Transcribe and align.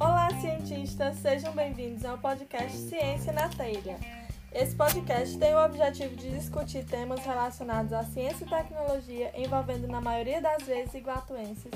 Olá, 0.00 0.28
cientistas! 0.40 1.16
Sejam 1.18 1.52
bem-vindos 1.54 2.04
ao 2.04 2.18
podcast 2.18 2.76
Ciência 2.76 3.32
na 3.32 3.48
Telha. 3.48 3.96
Esse 4.52 4.74
podcast 4.74 5.38
tem 5.38 5.54
o 5.54 5.64
objetivo 5.64 6.16
de 6.16 6.30
discutir 6.30 6.84
temas 6.84 7.24
relacionados 7.24 7.92
à 7.92 8.02
ciência 8.02 8.44
e 8.44 8.48
tecnologia 8.48 9.30
envolvendo, 9.36 9.86
na 9.86 10.00
maioria 10.00 10.42
das 10.42 10.64
vezes, 10.64 10.92
iguatuenses 10.94 11.70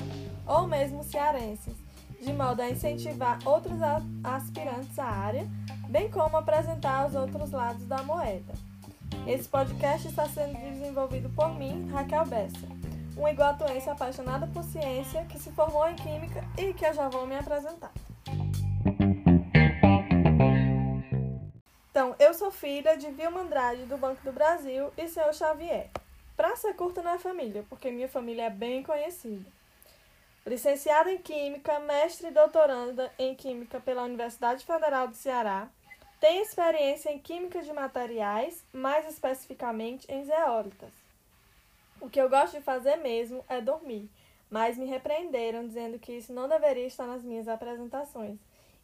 ou 0.44 0.66
mesmo 0.66 1.04
cearenses, 1.04 1.76
de 2.20 2.32
modo 2.32 2.62
a 2.62 2.68
incentivar 2.68 3.38
outros 3.44 3.78
aspirantes 4.24 4.98
à 4.98 5.06
área, 5.06 5.46
bem 5.88 6.10
como 6.10 6.36
apresentar 6.36 7.06
os 7.06 7.14
outros 7.14 7.52
lados 7.52 7.86
da 7.86 8.02
moeda. 8.02 8.52
Esse 9.24 9.48
podcast 9.48 10.08
está 10.08 10.28
sendo 10.28 10.58
desenvolvido 10.58 11.30
por 11.30 11.54
mim, 11.54 11.88
Raquel 11.92 12.26
Bessa, 12.26 12.81
uma 13.16 13.30
iguatuense 13.30 13.88
apaixonada 13.88 14.46
por 14.46 14.62
ciência 14.64 15.24
que 15.26 15.38
se 15.38 15.50
formou 15.52 15.88
em 15.88 15.96
Química 15.96 16.44
e 16.58 16.72
que 16.72 16.86
eu 16.86 16.94
já 16.94 17.08
vou 17.08 17.26
me 17.26 17.36
apresentar. 17.36 17.92
Então, 21.90 22.16
eu 22.18 22.32
sou 22.32 22.50
filha 22.50 22.96
de 22.96 23.10
Vilma 23.10 23.40
Andrade, 23.40 23.84
do 23.84 23.98
Banco 23.98 24.22
do 24.24 24.32
Brasil, 24.32 24.90
e 24.96 25.06
seu 25.08 25.32
Xavier. 25.32 25.90
Pra 26.34 26.56
ser 26.56 26.74
curta 26.74 27.02
na 27.02 27.18
família, 27.18 27.64
porque 27.68 27.90
minha 27.90 28.08
família 28.08 28.44
é 28.44 28.50
bem 28.50 28.82
conhecida. 28.82 29.48
Licenciada 30.46 31.12
em 31.12 31.18
Química, 31.18 31.78
mestre 31.80 32.28
e 32.28 32.32
doutoranda 32.32 33.12
em 33.18 33.34
Química 33.34 33.78
pela 33.78 34.02
Universidade 34.02 34.64
Federal 34.64 35.06
do 35.06 35.14
Ceará, 35.14 35.68
tem 36.18 36.40
experiência 36.40 37.10
em 37.10 37.18
Química 37.18 37.60
de 37.60 37.72
materiais, 37.72 38.64
mais 38.72 39.06
especificamente 39.06 40.10
em 40.10 40.24
zeólitas. 40.24 41.01
O 42.02 42.10
que 42.10 42.20
eu 42.20 42.28
gosto 42.28 42.54
de 42.54 42.64
fazer 42.64 42.96
mesmo 42.96 43.44
é 43.48 43.60
dormir, 43.60 44.10
mas 44.50 44.76
me 44.76 44.86
repreenderam 44.86 45.64
dizendo 45.64 46.00
que 46.00 46.10
isso 46.10 46.32
não 46.32 46.48
deveria 46.48 46.88
estar 46.88 47.06
nas 47.06 47.22
minhas 47.22 47.46
apresentações. 47.46 48.40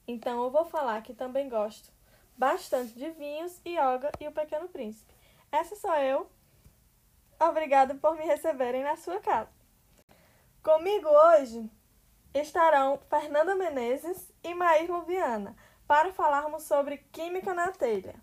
Então 0.07 0.45
eu 0.45 0.51
vou 0.53 0.65
falar 0.65 1.03
que 1.03 1.13
também 1.13 1.49
gosto 1.49 1.91
bastante 2.37 2.93
de 2.93 3.11
vinhos, 3.11 3.61
yoga 3.67 4.13
e 4.21 4.29
o 4.29 4.33
Pequeno 4.33 4.69
Príncipe. 4.69 5.13
Essa 5.51 5.75
sou 5.75 5.93
eu. 5.97 6.31
Obrigada 7.41 7.93
por 7.97 8.17
me 8.17 8.25
receberem 8.25 8.85
na 8.85 8.95
sua 8.95 9.19
casa. 9.19 9.51
Comigo 10.63 11.09
hoje 11.09 11.69
estarão 12.33 13.01
Fernanda 13.11 13.57
Menezes 13.57 14.33
e 14.45 14.55
Maír 14.55 14.89
Luviana 14.89 15.57
para 15.89 16.13
falarmos 16.13 16.63
sobre 16.63 16.99
Química 17.11 17.53
na 17.53 17.73
Telha. 17.73 18.15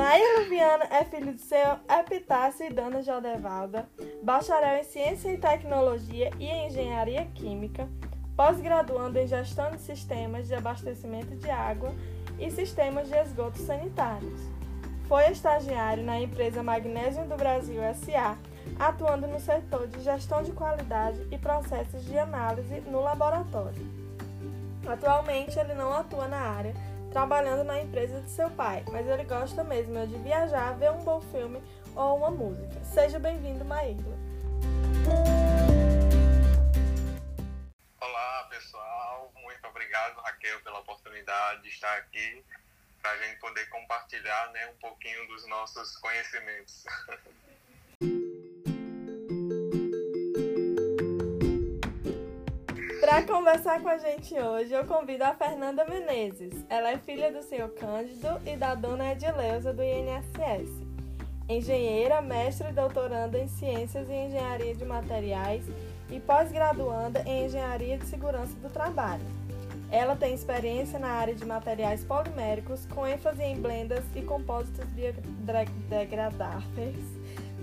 Maia 0.00 0.38
Luviana 0.38 0.86
é 0.90 1.04
filho 1.04 1.34
de 1.34 1.42
seu 1.42 1.76
Epitácio 1.86 2.64
e 2.64 2.72
Dona 2.72 3.02
Jodevalda, 3.02 3.86
bacharel 4.22 4.78
em 4.78 4.82
Ciência 4.82 5.30
e 5.30 5.36
Tecnologia 5.36 6.30
e 6.38 6.46
Engenharia 6.46 7.26
Química, 7.34 7.86
pós-graduando 8.34 9.18
em 9.18 9.26
Gestão 9.26 9.70
de 9.72 9.82
Sistemas 9.82 10.48
de 10.48 10.54
Abastecimento 10.54 11.36
de 11.36 11.50
Água 11.50 11.92
e 12.38 12.50
Sistemas 12.50 13.10
de 13.10 13.14
Esgotos 13.14 13.60
Sanitários. 13.60 14.40
Foi 15.06 15.28
estagiário 15.28 16.02
na 16.02 16.18
empresa 16.18 16.62
Magnésio 16.62 17.26
do 17.26 17.36
Brasil 17.36 17.82
SA, 17.92 18.38
atuando 18.78 19.26
no 19.26 19.38
setor 19.38 19.86
de 19.86 20.00
gestão 20.00 20.42
de 20.42 20.52
qualidade 20.52 21.28
e 21.30 21.36
processos 21.36 22.06
de 22.06 22.16
análise 22.16 22.80
no 22.86 23.02
laboratório. 23.02 23.86
Atualmente, 24.88 25.58
ele 25.58 25.74
não 25.74 25.92
atua 25.92 26.26
na 26.26 26.38
área, 26.38 26.74
trabalhando 27.10 27.64
na 27.64 27.80
empresa 27.80 28.20
de 28.20 28.30
seu 28.30 28.48
pai, 28.50 28.84
mas 28.90 29.06
ele 29.06 29.24
gosta 29.24 29.64
mesmo 29.64 30.06
de 30.06 30.16
viajar, 30.18 30.76
ver 30.78 30.90
um 30.92 31.02
bom 31.04 31.20
filme 31.20 31.60
ou 31.94 32.16
uma 32.16 32.30
música. 32.30 32.84
Seja 32.84 33.18
bem-vindo, 33.18 33.64
Maíra. 33.64 33.98
Olá, 38.00 38.46
pessoal. 38.48 39.32
Muito 39.42 39.66
obrigado, 39.66 40.20
Raquel, 40.20 40.60
pela 40.60 40.78
oportunidade 40.78 41.62
de 41.62 41.68
estar 41.68 41.96
aqui 41.98 42.44
para 43.02 43.10
a 43.10 43.16
gente 43.18 43.40
poder 43.40 43.68
compartilhar 43.70 44.50
né, 44.52 44.68
um 44.68 44.76
pouquinho 44.76 45.26
dos 45.26 45.46
nossos 45.48 45.96
conhecimentos. 45.96 46.84
Para 53.10 53.24
conversar 53.24 53.82
com 53.82 53.88
a 53.88 53.98
gente 53.98 54.32
hoje, 54.38 54.72
eu 54.72 54.86
convido 54.86 55.24
a 55.24 55.34
Fernanda 55.34 55.84
Menezes. 55.84 56.64
Ela 56.68 56.92
é 56.92 56.98
filha 56.98 57.32
do 57.32 57.42
senhor 57.42 57.68
Cândido 57.70 58.40
e 58.46 58.56
da 58.56 58.76
dona 58.76 59.10
Edileuza 59.10 59.72
do 59.72 59.82
INSS. 59.82 60.70
Engenheira, 61.48 62.22
mestre 62.22 62.68
e 62.68 62.72
doutoranda 62.72 63.36
em 63.36 63.48
Ciências 63.48 64.08
e 64.08 64.12
Engenharia 64.12 64.76
de 64.76 64.84
Materiais 64.84 65.64
e 66.08 66.20
pós-graduanda 66.20 67.24
em 67.26 67.46
Engenharia 67.46 67.98
de 67.98 68.06
Segurança 68.06 68.54
do 68.60 68.70
Trabalho. 68.70 69.26
Ela 69.90 70.14
tem 70.14 70.32
experiência 70.32 70.96
na 70.96 71.08
área 71.08 71.34
de 71.34 71.44
materiais 71.44 72.04
poliméricos, 72.04 72.86
com 72.94 73.04
ênfase 73.04 73.42
em 73.42 73.60
blendas 73.60 74.04
e 74.14 74.22
compósitos 74.22 74.86
biodegradáveis. 74.90 77.04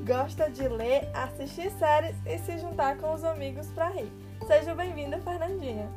Gosta 0.05 0.49
de 0.49 0.67
ler, 0.67 1.07
assistir 1.13 1.71
séries 1.71 2.17
e 2.25 2.37
se 2.37 2.57
juntar 2.57 2.97
com 2.97 3.13
os 3.13 3.23
amigos 3.23 3.67
para 3.67 3.87
rir. 3.87 4.26
Seja 4.45 4.75
bem-vinda, 4.75 5.19
Fernandinha. 5.21 5.89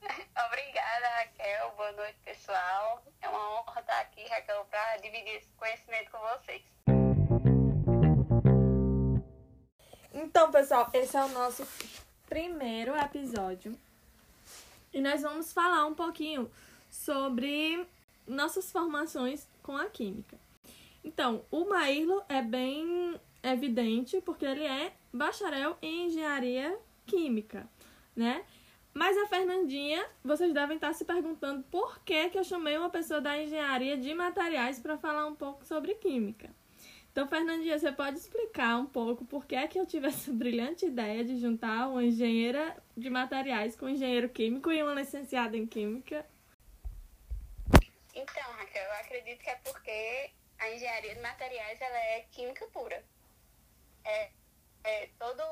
Obrigada, 0.46 1.08
Raquel. 1.18 1.72
Boa 1.76 1.92
noite, 1.92 2.16
pessoal. 2.24 3.02
É 3.20 3.28
uma 3.28 3.60
honra 3.60 3.80
estar 3.80 4.00
aqui, 4.00 4.26
Raquel, 4.28 4.64
para 4.70 4.96
dividir 4.96 5.36
esse 5.36 5.48
conhecimento 5.56 6.10
com 6.10 6.18
vocês. 6.18 6.62
Então, 10.14 10.50
pessoal, 10.50 10.88
esse 10.94 11.16
é 11.16 11.24
o 11.24 11.28
nosso 11.28 11.66
primeiro 12.26 12.96
episódio. 12.96 13.78
E 14.92 15.00
nós 15.00 15.22
vamos 15.22 15.52
falar 15.52 15.84
um 15.86 15.94
pouquinho 15.94 16.50
sobre 16.90 17.86
nossas 18.26 18.72
formações 18.72 19.46
com 19.62 19.76
a 19.76 19.86
química. 19.86 20.38
Então, 21.04 21.44
o 21.50 21.64
Maírlo 21.66 22.22
é 22.28 22.42
bem 22.42 23.20
evidente, 23.52 24.20
porque 24.20 24.44
ele 24.44 24.64
é 24.64 24.92
bacharel 25.12 25.76
em 25.80 26.06
engenharia 26.06 26.78
química, 27.06 27.68
né? 28.14 28.44
Mas 28.92 29.16
a 29.18 29.26
Fernandinha, 29.26 30.04
vocês 30.24 30.54
devem 30.54 30.76
estar 30.76 30.92
se 30.94 31.04
perguntando 31.04 31.62
por 31.64 32.02
que, 32.02 32.30
que 32.30 32.38
eu 32.38 32.44
chamei 32.44 32.78
uma 32.78 32.88
pessoa 32.88 33.20
da 33.20 33.38
engenharia 33.38 33.96
de 33.96 34.14
materiais 34.14 34.80
para 34.80 34.96
falar 34.96 35.26
um 35.26 35.34
pouco 35.34 35.66
sobre 35.66 35.94
química. 35.96 36.48
Então, 37.12 37.28
Fernandinha, 37.28 37.78
você 37.78 37.92
pode 37.92 38.16
explicar 38.16 38.78
um 38.78 38.86
pouco 38.86 39.24
por 39.24 39.44
que, 39.44 39.68
que 39.68 39.78
eu 39.78 39.86
tive 39.86 40.06
essa 40.06 40.32
brilhante 40.32 40.86
ideia 40.86 41.22
de 41.22 41.38
juntar 41.38 41.88
uma 41.88 42.04
engenheira 42.04 42.76
de 42.96 43.10
materiais 43.10 43.76
com 43.76 43.84
um 43.86 43.90
engenheiro 43.90 44.30
químico 44.30 44.72
e 44.72 44.82
uma 44.82 44.94
licenciada 44.94 45.56
em 45.56 45.66
química? 45.66 46.26
Então, 48.14 48.52
Raquel, 48.52 48.82
eu 48.82 48.92
acredito 48.92 49.42
que 49.42 49.50
é 49.50 49.56
porque 49.56 50.30
a 50.58 50.70
engenharia 50.70 51.14
de 51.14 51.20
materiais 51.20 51.78
ela 51.82 51.98
é 51.98 52.20
química 52.30 52.66
pura 52.72 53.04
é, 54.06 54.30
é 54.84 55.06
todo. 55.18 55.42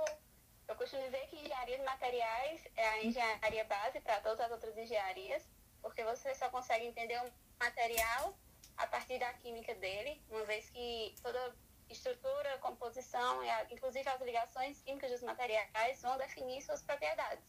Eu 0.66 0.76
costumo 0.76 1.02
dizer 1.02 1.26
que 1.28 1.36
engenharia 1.36 1.76
de 1.78 1.84
materiais 1.84 2.66
é 2.76 2.88
a 2.88 3.04
engenharia 3.04 3.64
base 3.64 4.00
para 4.00 4.20
todas 4.20 4.40
as 4.40 4.50
outras 4.50 4.76
engenharias, 4.78 5.46
porque 5.82 6.02
você 6.04 6.34
só 6.34 6.48
consegue 6.48 6.86
entender 6.86 7.20
um 7.20 7.30
material 7.60 8.34
a 8.76 8.86
partir 8.86 9.18
da 9.18 9.32
química 9.34 9.74
dele, 9.74 10.22
uma 10.30 10.44
vez 10.44 10.70
que 10.70 11.14
toda 11.22 11.54
estrutura, 11.90 12.58
composição, 12.58 13.44
e 13.44 13.74
inclusive 13.74 14.08
as 14.08 14.20
ligações 14.22 14.80
químicas 14.82 15.10
dos 15.10 15.22
materiais 15.22 16.00
vão 16.00 16.16
definir 16.16 16.62
suas 16.62 16.82
propriedades. 16.82 17.44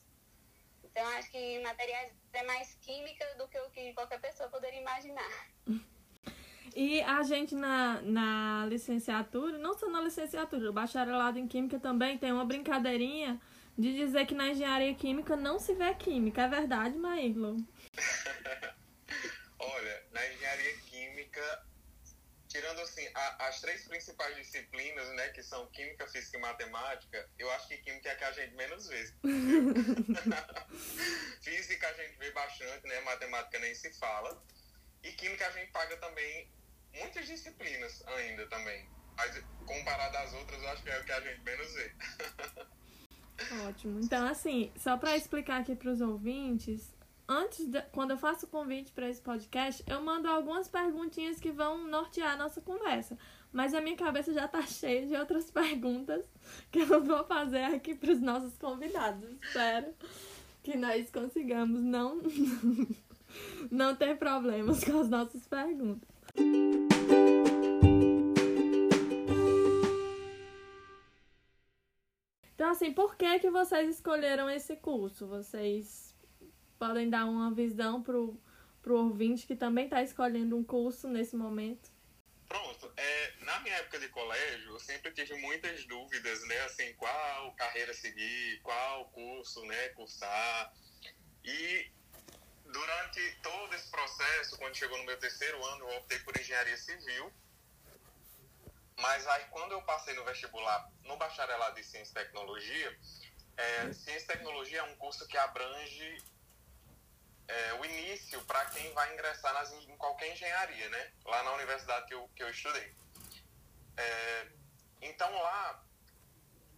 Então, 0.83 1.05
acho 1.17 1.31
que 1.31 1.59
materiais 1.59 2.11
é 2.33 2.43
mais 2.43 2.75
química 2.75 3.25
do 3.35 3.47
que 3.47 3.59
o 3.59 3.69
que 3.72 3.93
qualquer 3.93 4.19
pessoa 4.19 4.49
poderia 4.49 4.79
imaginar. 4.79 5.47
E 6.75 7.01
a 7.03 7.23
gente 7.23 7.55
na, 7.55 8.01
na 8.01 8.66
licenciatura, 8.67 9.57
não 9.57 9.77
só 9.77 9.89
na 9.89 10.01
licenciatura, 10.01 10.69
o 10.69 10.73
bacharelado 10.73 11.39
em 11.39 11.47
Química 11.47 11.79
também 11.79 12.17
tem 12.17 12.33
uma 12.33 12.43
brincadeirinha 12.43 13.39
de 13.77 13.93
dizer 13.93 14.25
que 14.25 14.35
na 14.35 14.49
engenharia 14.49 14.93
química 14.93 15.37
não 15.37 15.57
se 15.57 15.73
vê 15.73 15.95
química. 15.95 16.41
É 16.41 16.49
verdade, 16.49 16.97
Maílo? 16.97 17.55
Olha, 19.57 20.03
na 20.11 20.27
engenharia 20.27 20.77
química, 20.79 21.66
tirando 22.49 22.81
assim 22.81 23.07
a, 23.16 23.47
as 23.47 23.61
três 23.61 23.87
principais 23.87 24.35
disciplinas, 24.35 25.07
né, 25.16 25.29
que 25.29 25.43
são 25.43 25.66
química, 25.67 26.05
física 26.07 26.37
e 26.37 26.41
matemática, 26.41 27.29
eu 27.39 27.49
acho 27.51 27.69
que 27.69 27.78
química 27.78 28.09
é 28.09 28.11
a 28.11 28.16
que 28.17 28.23
a 28.25 28.31
gente 28.33 28.53
menos 28.53 28.85
vê. 28.87 29.13
física 31.41 31.87
a 31.87 31.93
gente 31.93 32.17
vê 32.17 32.31
bastante, 32.31 32.85
né, 32.85 32.99
matemática 32.99 33.59
nem 33.59 33.73
se 33.73 33.93
fala. 33.93 34.43
E 35.03 35.13
química 35.13 35.47
a 35.47 35.51
gente 35.51 35.71
paga 35.71 35.95
também 35.97 36.49
muitas 36.95 37.25
disciplinas 37.27 38.03
ainda 38.07 38.45
também. 38.47 38.87
Mas 39.17 39.41
comparado 39.65 40.17
às 40.17 40.33
outras, 40.33 40.61
eu 40.61 40.69
acho 40.69 40.83
que 40.83 40.89
é 40.89 40.99
o 40.99 41.03
que 41.03 41.11
a 41.11 41.21
gente 41.21 41.41
menos 41.41 41.73
vê. 41.73 41.91
Ótimo. 43.67 43.99
Então, 44.01 44.27
assim, 44.27 44.71
só 44.77 44.97
para 44.97 45.15
explicar 45.15 45.61
aqui 45.61 45.75
para 45.75 45.91
os 45.91 46.01
ouvintes, 46.01 46.93
antes, 47.27 47.65
de, 47.65 47.81
quando 47.91 48.11
eu 48.11 48.17
faço 48.17 48.45
o 48.45 48.49
convite 48.49 48.91
para 48.91 49.09
esse 49.09 49.21
podcast, 49.21 49.83
eu 49.87 50.01
mando 50.01 50.27
algumas 50.27 50.67
perguntinhas 50.67 51.39
que 51.39 51.51
vão 51.51 51.87
nortear 51.87 52.33
a 52.33 52.37
nossa 52.37 52.61
conversa. 52.61 53.17
Mas 53.51 53.73
a 53.73 53.81
minha 53.81 53.95
cabeça 53.95 54.33
já 54.33 54.47
tá 54.47 54.61
cheia 54.67 55.05
de 55.07 55.15
outras 55.15 55.49
perguntas 55.49 56.25
que 56.71 56.79
eu 56.79 57.03
vou 57.03 57.23
fazer 57.25 57.63
aqui 57.63 57.95
para 57.95 58.11
os 58.11 58.21
nossos 58.21 58.57
convidados. 58.57 59.29
Espero 59.41 59.93
que 60.63 60.75
nós 60.75 61.09
consigamos 61.11 61.81
não, 61.81 62.21
não 63.71 63.95
ter 63.95 64.17
problemas 64.17 64.83
com 64.83 64.99
as 64.99 65.09
nossas 65.09 65.47
perguntas. 65.47 66.15
Então, 72.55 72.70
assim, 72.70 72.93
por 72.93 73.16
que, 73.16 73.40
que 73.40 73.52
vocês 73.52 73.96
escolheram 73.96 74.49
esse 74.49 74.76
curso? 74.78 75.28
Vocês 75.28 76.16
podem 76.79 77.09
dar 77.09 77.26
uma 77.26 77.53
visão 77.53 78.02
pro, 78.02 78.41
pro 78.82 78.97
ouvinte 78.97 79.46
que 79.46 79.55
também 79.55 79.85
está 79.85 80.02
escolhendo 80.02 80.58
um 80.58 80.64
curso 80.64 81.08
nesse 81.08 81.35
momento? 81.35 81.91
Pronto. 82.47 82.91
É, 82.96 83.34
na 83.41 83.59
minha 83.59 83.76
época 83.76 83.99
de 83.99 84.08
colégio, 84.09 84.72
eu 84.72 84.79
sempre 84.79 85.11
tive 85.11 85.35
muitas 85.41 85.85
dúvidas, 85.85 86.47
né? 86.47 86.59
Assim, 86.61 86.93
qual 86.93 87.53
carreira 87.55 87.93
seguir, 87.93 88.61
qual 88.64 89.05
curso, 89.09 89.64
né, 89.66 89.90
cursar. 89.90 90.73
E 91.43 91.91
durante 92.75 93.31
todo 93.41 93.73
esse 93.73 93.89
processo, 93.89 94.57
quando 94.57 94.75
chegou 94.75 94.97
no 94.97 95.05
meu 95.05 95.17
terceiro 95.17 95.63
ano, 95.66 95.89
eu 95.89 95.97
optei 95.97 96.19
por 96.19 96.37
engenharia 96.37 96.75
civil. 96.75 97.31
Mas 98.97 99.25
aí, 99.27 99.45
quando 99.49 99.72
eu 99.72 99.81
passei 99.83 100.13
no 100.13 100.25
vestibular, 100.25 100.91
no 101.03 101.16
bacharelado 101.16 101.75
de 101.75 101.83
Ciência 101.85 102.11
e 102.11 102.23
Tecnologia, 102.25 102.99
é, 103.55 103.93
Ciência 103.93 104.25
e 104.25 104.27
Tecnologia 104.27 104.79
é 104.79 104.83
um 104.83 104.95
curso 104.97 105.25
que 105.25 105.37
abrange 105.37 106.22
é, 107.47 107.73
o 107.75 107.85
início 107.85 108.43
para 108.43 108.66
quem 108.66 108.91
vai 108.93 109.13
ingressar 109.13 109.53
nas, 109.53 109.71
em 109.71 109.95
qualquer 109.95 110.33
engenharia, 110.33 110.89
né? 110.89 111.13
Lá 111.23 111.43
na 111.43 111.53
universidade 111.53 112.07
que 112.07 112.13
eu, 112.13 112.29
que 112.35 112.43
eu 112.43 112.49
estudei. 112.49 112.93
É, 113.95 114.47
então 115.01 115.31
lá 115.31 115.81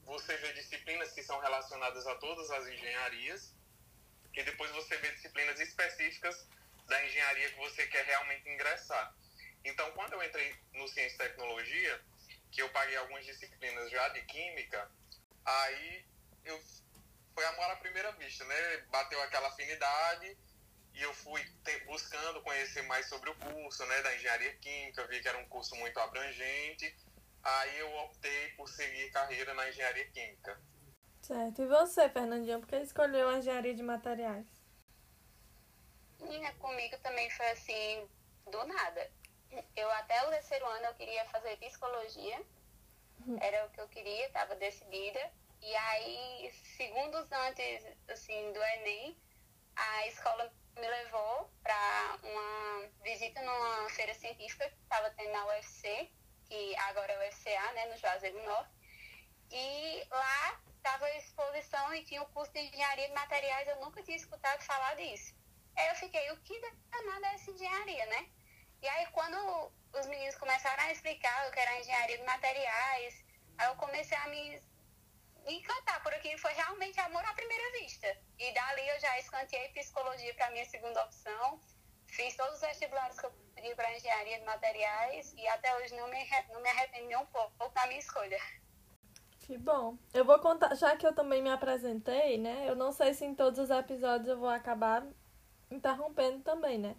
você 0.05 0.37
vê 0.37 0.53
disciplinas 0.53 1.11
que 1.11 1.23
são 1.23 1.39
relacionadas 1.39 2.05
a 2.05 2.15
todas 2.15 2.51
as 2.51 2.67
engenharias 2.67 3.56
e 4.37 4.43
depois 4.43 4.69
você 4.71 4.95
vê 4.97 5.11
disciplinas 5.13 5.59
específicas 5.59 6.47
da 6.85 7.05
engenharia 7.05 7.49
que 7.49 7.57
você 7.57 7.87
quer 7.87 8.05
realmente 8.05 8.47
ingressar. 8.47 9.13
Então, 9.65 9.91
quando 9.93 10.13
eu 10.13 10.23
entrei 10.23 10.55
no 10.73 10.87
Ciência 10.87 11.15
e 11.15 11.17
Tecnologia, 11.17 12.01
que 12.51 12.61
eu 12.61 12.69
paguei 12.69 12.95
algumas 12.97 13.25
disciplinas 13.25 13.89
já 13.89 14.07
de 14.09 14.21
Química, 14.25 14.89
aí 15.43 16.05
eu 16.45 16.61
foi 17.33 17.45
amor 17.45 17.71
à 17.71 17.75
primeira 17.77 18.11
vista, 18.13 18.45
né? 18.45 18.77
Bateu 18.91 19.21
aquela 19.23 19.47
afinidade 19.47 20.37
e 20.93 21.01
eu 21.01 21.13
fui 21.15 21.43
te, 21.63 21.79
buscando 21.85 22.41
conhecer 22.41 22.83
mais 22.83 23.07
sobre 23.07 23.31
o 23.31 23.35
curso, 23.35 23.85
né, 23.85 24.01
da 24.01 24.15
engenharia 24.15 24.55
química, 24.55 25.05
vi 25.07 25.19
que 25.19 25.27
era 25.27 25.37
um 25.37 25.47
curso 25.47 25.75
muito 25.75 25.99
abrangente, 25.99 26.95
aí 27.43 27.77
eu 27.77 27.93
optei 27.97 28.49
por 28.49 28.67
seguir 28.67 29.11
carreira 29.11 29.53
na 29.53 29.69
engenharia 29.69 30.07
química. 30.07 30.59
Certo. 31.27 31.61
E 31.61 31.65
você, 31.67 32.07
Fernandinha, 32.07 32.57
por 32.57 32.69
que 32.69 32.77
escolheu 32.77 33.27
a 33.27 33.37
engenharia 33.37 33.75
de 33.75 33.83
materiais? 33.83 34.47
Menina, 36.21 36.53
comigo 36.53 36.97
também 36.99 37.29
foi 37.31 37.49
assim, 37.49 38.07
do 38.49 38.65
nada. 38.65 39.11
Eu 39.75 39.91
até 39.91 40.25
o 40.25 40.29
terceiro 40.29 40.65
ano 40.65 40.85
eu 40.85 40.93
queria 40.93 41.25
fazer 41.25 41.57
psicologia, 41.57 42.41
uhum. 43.25 43.37
era 43.41 43.65
o 43.65 43.69
que 43.71 43.81
eu 43.81 43.89
queria, 43.89 44.25
estava 44.25 44.55
decidida. 44.55 45.19
E 45.61 45.75
aí, 45.75 46.49
segundos 46.77 47.29
antes, 47.29 47.85
assim, 48.07 48.53
do 48.53 48.63
Enem, 48.63 49.17
a 49.75 50.07
escola 50.07 50.49
me 50.77 50.87
levou 50.87 51.51
para 51.61 52.19
uma 52.23 52.89
visita 53.03 53.41
numa 53.41 53.89
feira 53.89 54.13
científica 54.13 54.69
que 54.69 54.81
estava 54.81 55.09
tendo 55.09 55.33
na 55.33 55.45
UFC, 55.47 56.09
que 56.45 56.73
agora 56.77 57.11
é 57.11 57.27
UFCA, 57.27 57.73
né, 57.73 57.85
no 57.87 57.97
Juazeiro 57.97 58.41
Norte. 58.45 58.71
E 59.51 60.07
lá 60.09 60.66
estava 60.87 61.05
a 61.05 61.17
exposição 61.17 61.93
e 61.93 62.03
tinha 62.05 62.21
o 62.21 62.25
um 62.25 62.29
curso 62.29 62.53
de 62.53 62.59
engenharia 62.59 63.07
de 63.09 63.13
materiais, 63.13 63.67
eu 63.67 63.75
nunca 63.81 64.01
tinha 64.03 64.15
escutado 64.15 64.61
falar 64.63 64.95
disso. 64.95 65.35
Aí 65.75 65.87
eu 65.89 65.95
fiquei, 65.95 66.31
o 66.31 66.37
que 66.37 66.59
danada 66.89 67.27
é 67.27 67.35
essa 67.35 67.51
engenharia, 67.51 68.05
né? 68.05 68.29
E 68.81 68.87
aí 68.87 69.05
quando 69.07 69.37
os 69.93 70.05
meninos 70.05 70.37
começaram 70.37 70.81
a 70.83 70.91
explicar 70.91 71.47
o 71.47 71.51
que 71.51 71.59
era 71.59 71.79
engenharia 71.79 72.17
de 72.17 72.23
materiais, 72.23 73.25
aí 73.57 73.67
eu 73.67 73.75
comecei 73.75 74.17
a 74.17 74.27
me 74.27 74.61
encantar 75.45 76.01
por 76.03 76.13
aquilo 76.13 76.37
foi 76.39 76.53
realmente 76.53 76.99
amor 77.01 77.23
à 77.25 77.33
primeira 77.33 77.71
vista. 77.79 78.07
E 78.39 78.53
dali 78.53 78.87
eu 78.87 78.99
já 79.01 79.19
escanteei 79.19 79.69
psicologia 79.69 80.33
para 80.35 80.51
minha 80.51 80.65
segunda 80.65 81.03
opção. 81.03 81.61
Fiz 82.07 82.35
todos 82.37 82.55
os 82.55 82.61
vestibulares 82.61 83.19
que 83.19 83.25
eu 83.25 83.31
pedi 83.55 83.75
para 83.75 83.93
engenharia 83.93 84.39
de 84.39 84.45
materiais 84.45 85.33
e 85.33 85.45
até 85.49 85.75
hoje 85.75 85.93
não 85.95 86.07
me, 86.07 86.29
não 86.49 86.61
me 86.61 86.69
arrependo 86.69 87.07
nem 87.07 87.17
um 87.17 87.25
pouco 87.25 87.69
da 87.69 87.85
minha 87.87 87.99
escolha. 87.99 88.39
Que 89.47 89.57
bom. 89.57 89.97
Eu 90.13 90.25
vou 90.25 90.37
contar, 90.39 90.75
já 90.75 90.97
que 90.97 91.07
eu 91.07 91.13
também 91.15 91.41
me 91.41 91.49
apresentei, 91.49 92.37
né? 92.37 92.69
Eu 92.69 92.75
não 92.75 92.91
sei 92.91 93.13
se 93.13 93.23
em 93.23 93.33
todos 93.33 93.57
os 93.57 93.69
episódios 93.69 94.27
eu 94.27 94.37
vou 94.37 94.49
acabar 94.49 95.07
interrompendo 95.71 96.39
também, 96.39 96.77
né? 96.77 96.97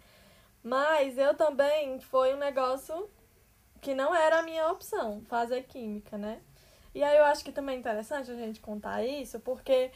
Mas 0.63 1.15
eu 1.19 1.35
também 1.35 1.99
foi 1.99 2.33
um 2.33 2.39
negócio 2.39 3.07
que 3.79 3.93
não 3.93 4.15
era 4.15 4.39
a 4.39 4.41
minha 4.41 4.67
opção, 4.71 5.23
fazer 5.27 5.61
química, 5.67 6.17
né? 6.17 6.41
E 6.95 7.03
aí 7.03 7.17
eu 7.17 7.23
acho 7.25 7.45
que 7.45 7.51
também 7.51 7.75
é 7.75 7.79
interessante 7.79 8.31
a 8.31 8.35
gente 8.35 8.59
contar 8.59 9.03
isso, 9.03 9.39
porque 9.41 9.91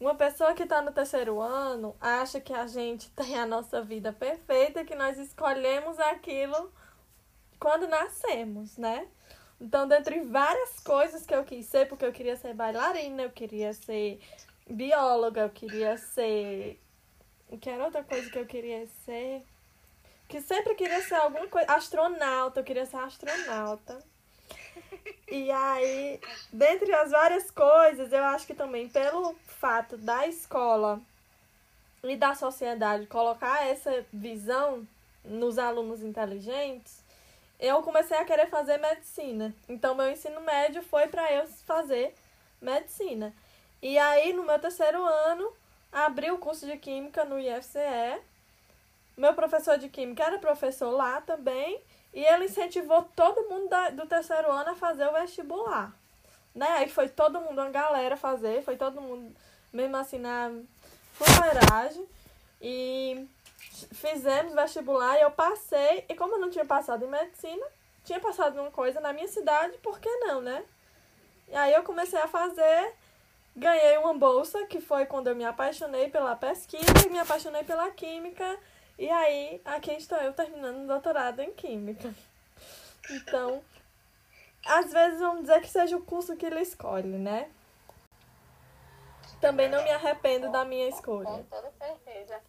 uma 0.00 0.14
pessoa 0.14 0.54
que 0.54 0.62
está 0.62 0.80
no 0.80 0.92
terceiro 0.92 1.38
ano 1.38 1.94
acha 2.00 2.40
que 2.40 2.54
a 2.54 2.66
gente 2.66 3.10
tem 3.12 3.38
a 3.38 3.44
nossa 3.44 3.82
vida 3.82 4.10
perfeita, 4.10 4.86
que 4.86 4.94
nós 4.94 5.18
escolhemos 5.18 5.98
aquilo 5.98 6.72
quando 7.58 7.86
nascemos, 7.86 8.78
né? 8.78 9.06
Então, 9.60 9.86
dentre 9.86 10.20
várias 10.20 10.80
coisas 10.80 11.26
que 11.26 11.34
eu 11.34 11.44
quis 11.44 11.66
ser, 11.66 11.86
porque 11.86 12.04
eu 12.04 12.12
queria 12.12 12.36
ser 12.36 12.54
bailarina, 12.54 13.22
eu 13.22 13.30
queria 13.30 13.74
ser 13.74 14.18
bióloga, 14.68 15.42
eu 15.42 15.50
queria 15.50 15.98
ser. 15.98 16.80
Que 17.60 17.68
era 17.68 17.84
outra 17.84 18.02
coisa 18.02 18.30
que 18.30 18.38
eu 18.38 18.46
queria 18.46 18.86
ser? 19.04 19.44
Que 20.28 20.40
sempre 20.40 20.74
queria 20.74 21.02
ser 21.02 21.16
alguma 21.16 21.46
coisa. 21.48 21.70
Astronauta, 21.72 22.60
eu 22.60 22.64
queria 22.64 22.86
ser 22.86 22.96
astronauta. 22.96 23.98
E 25.30 25.50
aí, 25.50 26.20
dentre 26.52 26.92
as 26.94 27.10
várias 27.10 27.50
coisas, 27.50 28.12
eu 28.12 28.24
acho 28.24 28.46
que 28.46 28.54
também 28.54 28.88
pelo 28.88 29.34
fato 29.44 29.96
da 29.96 30.26
escola 30.26 31.00
e 32.02 32.16
da 32.16 32.34
sociedade 32.34 33.06
colocar 33.06 33.66
essa 33.66 34.04
visão 34.12 34.86
nos 35.24 35.58
alunos 35.58 36.02
inteligentes, 36.02 37.04
eu 37.60 37.82
comecei 37.82 38.16
a 38.16 38.24
querer 38.24 38.48
fazer 38.48 38.78
medicina. 38.78 39.54
Então, 39.68 39.94
meu 39.94 40.10
ensino 40.10 40.40
médio 40.40 40.82
foi 40.82 41.06
para 41.08 41.30
eu 41.30 41.46
fazer 41.66 42.14
medicina. 42.60 43.34
E 43.82 43.98
aí, 43.98 44.32
no 44.32 44.44
meu 44.44 44.58
terceiro 44.58 45.04
ano, 45.04 45.52
abri 45.92 46.30
o 46.30 46.38
curso 46.38 46.66
de 46.66 46.78
Química 46.78 47.24
no 47.24 47.38
IFCE. 47.38 48.20
Meu 49.14 49.34
professor 49.34 49.76
de 49.76 49.90
Química 49.90 50.24
era 50.24 50.38
professor 50.38 50.90
lá 50.90 51.20
também. 51.20 51.80
E 52.14 52.24
ele 52.24 52.46
incentivou 52.46 53.02
todo 53.14 53.48
mundo 53.48 53.68
da, 53.68 53.90
do 53.90 54.06
terceiro 54.06 54.50
ano 54.50 54.70
a 54.70 54.74
fazer 54.74 55.06
o 55.06 55.12
vestibular. 55.12 55.94
Né? 56.54 56.66
Aí 56.66 56.88
foi 56.88 57.08
todo 57.10 57.40
mundo, 57.40 57.60
uma 57.60 57.70
galera 57.70 58.16
fazer, 58.16 58.62
foi 58.64 58.76
todo 58.76 59.00
mundo, 59.00 59.36
mesmo 59.72 59.96
assim, 59.96 60.18
na 60.18 60.50
fuleiragem. 61.12 62.06
E 62.60 63.28
fizemos 63.92 64.54
vestibular 64.54 65.18
e 65.18 65.22
eu 65.22 65.30
passei. 65.30 66.04
E 66.08 66.14
como 66.14 66.34
eu 66.34 66.38
não 66.38 66.50
tinha 66.50 66.64
passado 66.64 67.04
em 67.04 67.08
medicina, 67.08 67.66
tinha 68.04 68.20
passado 68.20 68.60
uma 68.60 68.70
coisa 68.70 69.00
na 69.00 69.12
minha 69.12 69.28
cidade, 69.28 69.78
por 69.78 70.00
que 70.00 70.08
não, 70.16 70.40
né? 70.40 70.64
E 71.48 71.54
aí 71.54 71.72
eu 71.72 71.82
comecei 71.82 72.20
a 72.20 72.28
fazer, 72.28 72.94
ganhei 73.56 73.98
uma 73.98 74.14
bolsa, 74.14 74.66
que 74.66 74.80
foi 74.80 75.06
quando 75.06 75.28
eu 75.28 75.36
me 75.36 75.44
apaixonei 75.44 76.08
pela 76.08 76.36
pesquisa 76.36 77.06
e 77.06 77.10
me 77.10 77.18
apaixonei 77.18 77.64
pela 77.64 77.90
química. 77.90 78.58
E 79.00 79.08
aí, 79.08 79.62
aqui 79.64 79.92
estou 79.92 80.18
eu 80.18 80.34
terminando 80.34 80.84
o 80.84 80.86
doutorado 80.86 81.40
em 81.40 81.50
Química. 81.52 82.14
Então, 83.08 83.62
às 84.66 84.92
vezes 84.92 85.20
vamos 85.20 85.40
dizer 85.40 85.62
que 85.62 85.68
seja 85.70 85.96
o 85.96 86.02
curso 86.02 86.36
que 86.36 86.44
ele 86.44 86.60
escolhe, 86.60 87.08
né? 87.08 87.50
Também 89.40 89.70
não 89.70 89.82
me 89.82 89.90
arrependo 89.90 90.52
da 90.52 90.66
minha 90.66 90.86
escolha. 90.86 91.30
Com 91.30 91.42
toda 91.44 91.72
certeza. 91.78 92.42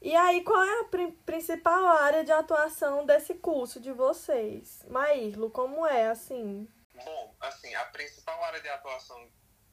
E 0.00 0.14
aí, 0.14 0.44
qual 0.44 0.62
é 0.62 0.80
a 0.80 0.84
pri 0.84 1.12
principal 1.26 1.86
área 1.86 2.24
de 2.24 2.32
atuação 2.32 3.04
desse 3.04 3.34
curso 3.34 3.80
de 3.80 3.92
vocês? 3.92 4.84
Maírlo, 4.88 5.50
como 5.50 5.86
é, 5.86 6.06
assim? 6.06 6.68
Bom, 6.94 7.36
assim, 7.40 7.74
a 7.74 7.84
principal 7.86 8.42
área 8.44 8.60
de 8.60 8.68
atuação 8.68 9.30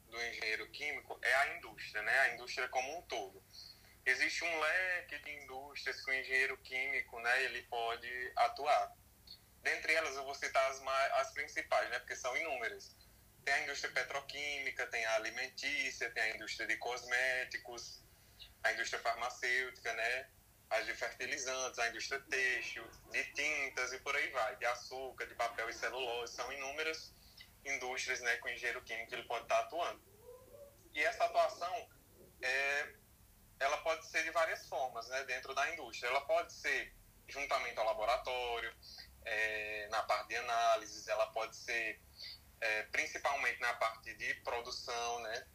do 0.08 0.16
engenheiro 0.16 0.68
químico 0.70 1.18
é 1.22 1.34
a 1.34 1.56
indústria, 1.56 2.02
né? 2.02 2.18
A 2.20 2.34
indústria 2.34 2.68
como 2.68 2.98
um 2.98 3.02
todo 3.02 3.42
existe 4.06 4.44
um 4.44 4.60
leque 4.60 5.18
de 5.18 5.30
indústrias 5.42 6.02
que 6.02 6.10
o 6.10 6.14
engenheiro 6.14 6.56
químico 6.58 7.18
né, 7.20 7.44
ele 7.44 7.62
pode 7.62 8.32
atuar. 8.36 8.92
Dentre 9.62 9.94
elas, 9.94 10.14
eu 10.14 10.24
vou 10.24 10.34
citar 10.34 10.70
as, 10.70 10.80
mais, 10.80 11.12
as 11.14 11.32
principais, 11.32 11.90
né, 11.90 11.98
porque 11.98 12.14
são 12.14 12.36
inúmeras. 12.36 12.96
Tem 13.44 13.54
a 13.54 13.62
indústria 13.64 13.92
petroquímica, 13.92 14.86
tem 14.86 15.04
a 15.04 15.16
alimentícia, 15.16 16.10
tem 16.10 16.22
a 16.22 16.36
indústria 16.36 16.68
de 16.68 16.76
cosméticos, 16.76 18.00
a 18.62 18.72
indústria 18.72 19.00
farmacêutica, 19.00 19.92
né? 19.92 20.28
As 20.68 20.84
de 20.84 20.94
fertilizantes, 20.94 21.78
a 21.78 21.88
indústria 21.88 22.20
têxtil, 22.28 22.84
de 23.12 23.24
tintas 23.32 23.92
e 23.92 23.98
por 24.00 24.16
aí 24.16 24.28
vai, 24.30 24.56
de 24.56 24.66
açúcar, 24.66 25.26
de 25.26 25.34
papel 25.34 25.68
e 25.70 25.72
celulose, 25.72 26.34
são 26.34 26.52
inúmeras 26.52 27.14
indústrias, 27.64 28.20
né, 28.20 28.36
com 28.38 28.48
engenheiro 28.48 28.82
químico 28.82 29.14
ele 29.14 29.24
pode 29.24 29.44
estar 29.44 29.60
atuando. 29.60 30.00
E 30.92 31.02
essa 31.02 31.24
atuação 31.24 31.88
é, 32.42 32.94
ela 33.60 33.78
pode 33.78 34.06
ser 34.06 34.24
de 34.24 34.30
várias 34.30 34.66
formas, 34.68 35.08
né, 35.08 35.24
dentro 35.24 35.54
da 35.54 35.72
indústria. 35.72 36.08
Ela 36.08 36.20
pode 36.22 36.52
ser 36.52 36.94
juntamente 37.28 37.78
ao 37.78 37.84
laboratório, 37.84 38.74
é, 39.24 39.88
na 39.90 40.02
parte 40.04 40.28
de 40.28 40.36
análises, 40.36 41.08
ela 41.08 41.26
pode 41.32 41.56
ser 41.56 42.00
é, 42.60 42.82
principalmente 42.84 43.60
na 43.60 43.74
parte 43.74 44.14
de 44.14 44.34
produção, 44.36 45.20
né? 45.20 45.46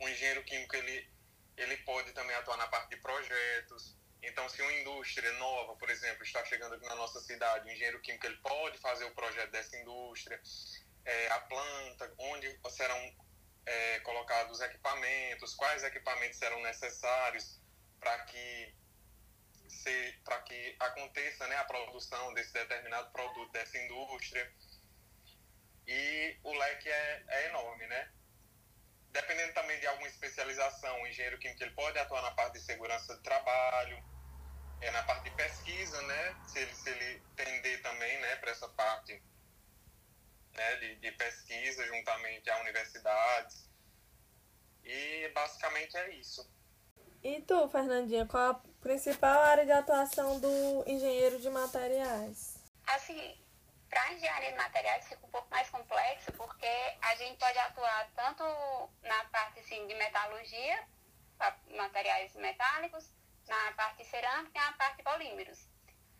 O 0.00 0.08
engenheiro 0.08 0.42
químico 0.44 0.74
ele 0.76 1.11
ele 1.56 1.76
pode 1.78 2.12
também 2.12 2.34
atuar 2.36 2.56
na 2.56 2.66
parte 2.68 2.90
de 2.90 2.96
projetos. 2.96 3.96
Então, 4.22 4.48
se 4.48 4.62
uma 4.62 4.72
indústria 4.74 5.32
nova, 5.32 5.74
por 5.76 5.90
exemplo, 5.90 6.22
está 6.22 6.44
chegando 6.44 6.74
aqui 6.74 6.86
na 6.86 6.94
nossa 6.94 7.20
cidade, 7.20 7.68
o 7.68 7.72
engenheiro 7.72 8.00
químico 8.00 8.26
ele 8.26 8.36
pode 8.36 8.78
fazer 8.78 9.04
o 9.04 9.14
projeto 9.14 9.50
dessa 9.50 9.76
indústria, 9.76 10.40
é, 11.04 11.28
a 11.32 11.40
planta, 11.40 12.14
onde 12.18 12.60
serão 12.70 13.16
é, 13.66 14.00
colocados 14.00 14.58
os 14.58 14.64
equipamentos, 14.64 15.54
quais 15.54 15.82
equipamentos 15.82 16.38
serão 16.38 16.60
necessários 16.62 17.60
para 18.00 18.18
que 18.26 18.74
para 20.22 20.40
que 20.42 20.76
aconteça 20.78 21.44
né, 21.48 21.56
a 21.56 21.64
produção 21.64 22.32
desse 22.34 22.52
determinado 22.52 23.10
produto 23.10 23.50
dessa 23.50 23.76
indústria 23.78 24.52
e 25.86 26.36
o 26.44 26.52
leque 26.52 26.88
é, 26.88 27.24
é 27.26 27.48
enorme, 27.48 27.86
né? 27.88 28.12
Dependendo 29.12 29.52
também 29.52 29.78
de 29.78 29.86
alguma 29.86 30.08
especialização, 30.08 31.02
o 31.02 31.06
engenheiro 31.06 31.38
químico 31.38 31.62
ele 31.62 31.74
pode 31.74 31.98
atuar 31.98 32.22
na 32.22 32.30
parte 32.30 32.54
de 32.54 32.60
segurança 32.64 33.14
de 33.14 33.22
trabalho, 33.22 34.02
é 34.80 34.90
na 34.90 35.02
parte 35.02 35.24
de 35.24 35.36
pesquisa, 35.36 36.00
né? 36.02 36.36
Se 36.48 36.58
ele, 36.58 36.74
se 36.74 36.90
ele 36.90 37.22
tender 37.36 37.82
também, 37.82 38.20
né, 38.20 38.36
para 38.36 38.50
essa 38.50 38.68
parte 38.70 39.22
né, 40.54 40.76
de, 40.76 40.96
de 40.96 41.12
pesquisa 41.12 41.86
juntamente 41.86 42.50
a 42.50 42.60
universidades. 42.60 43.70
E 44.84 45.28
basicamente 45.34 45.96
é 45.96 46.10
isso. 46.14 46.50
E 47.22 47.40
tu, 47.42 47.68
Fernandinha, 47.68 48.26
qual 48.26 48.50
a 48.50 48.54
principal 48.80 49.42
área 49.42 49.64
de 49.64 49.70
atuação 49.70 50.40
do 50.40 50.84
engenheiro 50.86 51.38
de 51.38 51.48
materiais? 51.48 52.56
Assim, 52.86 53.38
para 53.92 54.04
a 54.04 54.12
engenharia 54.14 54.52
de 54.52 54.56
materiais 54.56 55.06
fica 55.06 55.26
um 55.26 55.30
pouco 55.30 55.50
mais 55.50 55.68
complexo, 55.68 56.32
porque 56.32 56.96
a 57.02 57.14
gente 57.16 57.38
pode 57.38 57.58
atuar 57.58 58.10
tanto 58.16 58.42
na 59.02 59.22
parte 59.26 59.60
assim, 59.60 59.86
de 59.86 59.94
metalurgia, 59.94 60.88
materiais 61.76 62.34
metálicos, 62.36 63.12
na 63.46 63.72
parte 63.72 64.02
cerâmica 64.06 64.58
e 64.58 64.64
na 64.64 64.72
parte 64.72 64.96
de 64.96 65.02
polímeros. 65.02 65.68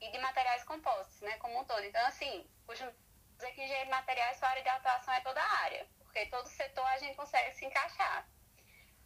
E 0.03 0.11
de 0.11 0.19
materiais 0.19 0.63
compostos, 0.65 1.19
né, 1.23 1.39
como 1.39 1.61
um 1.61 1.65
todo. 1.65 1.83
Então, 1.83 2.05
assim, 2.07 2.47
costumo 2.67 2.93
dizer 3.37 3.53
que 3.53 3.63
engenharia 3.63 3.87
de 3.87 3.91
materiais, 3.91 4.37
sua 4.37 4.49
área 4.51 4.63
de 4.63 4.69
atuação 4.69 5.15
é 5.15 5.21
toda 5.23 5.41
a 5.41 5.59
área, 5.63 5.89
porque 6.01 6.27
todo 6.27 6.47
setor 6.49 6.85
a 6.85 6.99
gente 6.99 7.17
consegue 7.17 7.55
se 7.55 7.65
encaixar. 7.65 8.29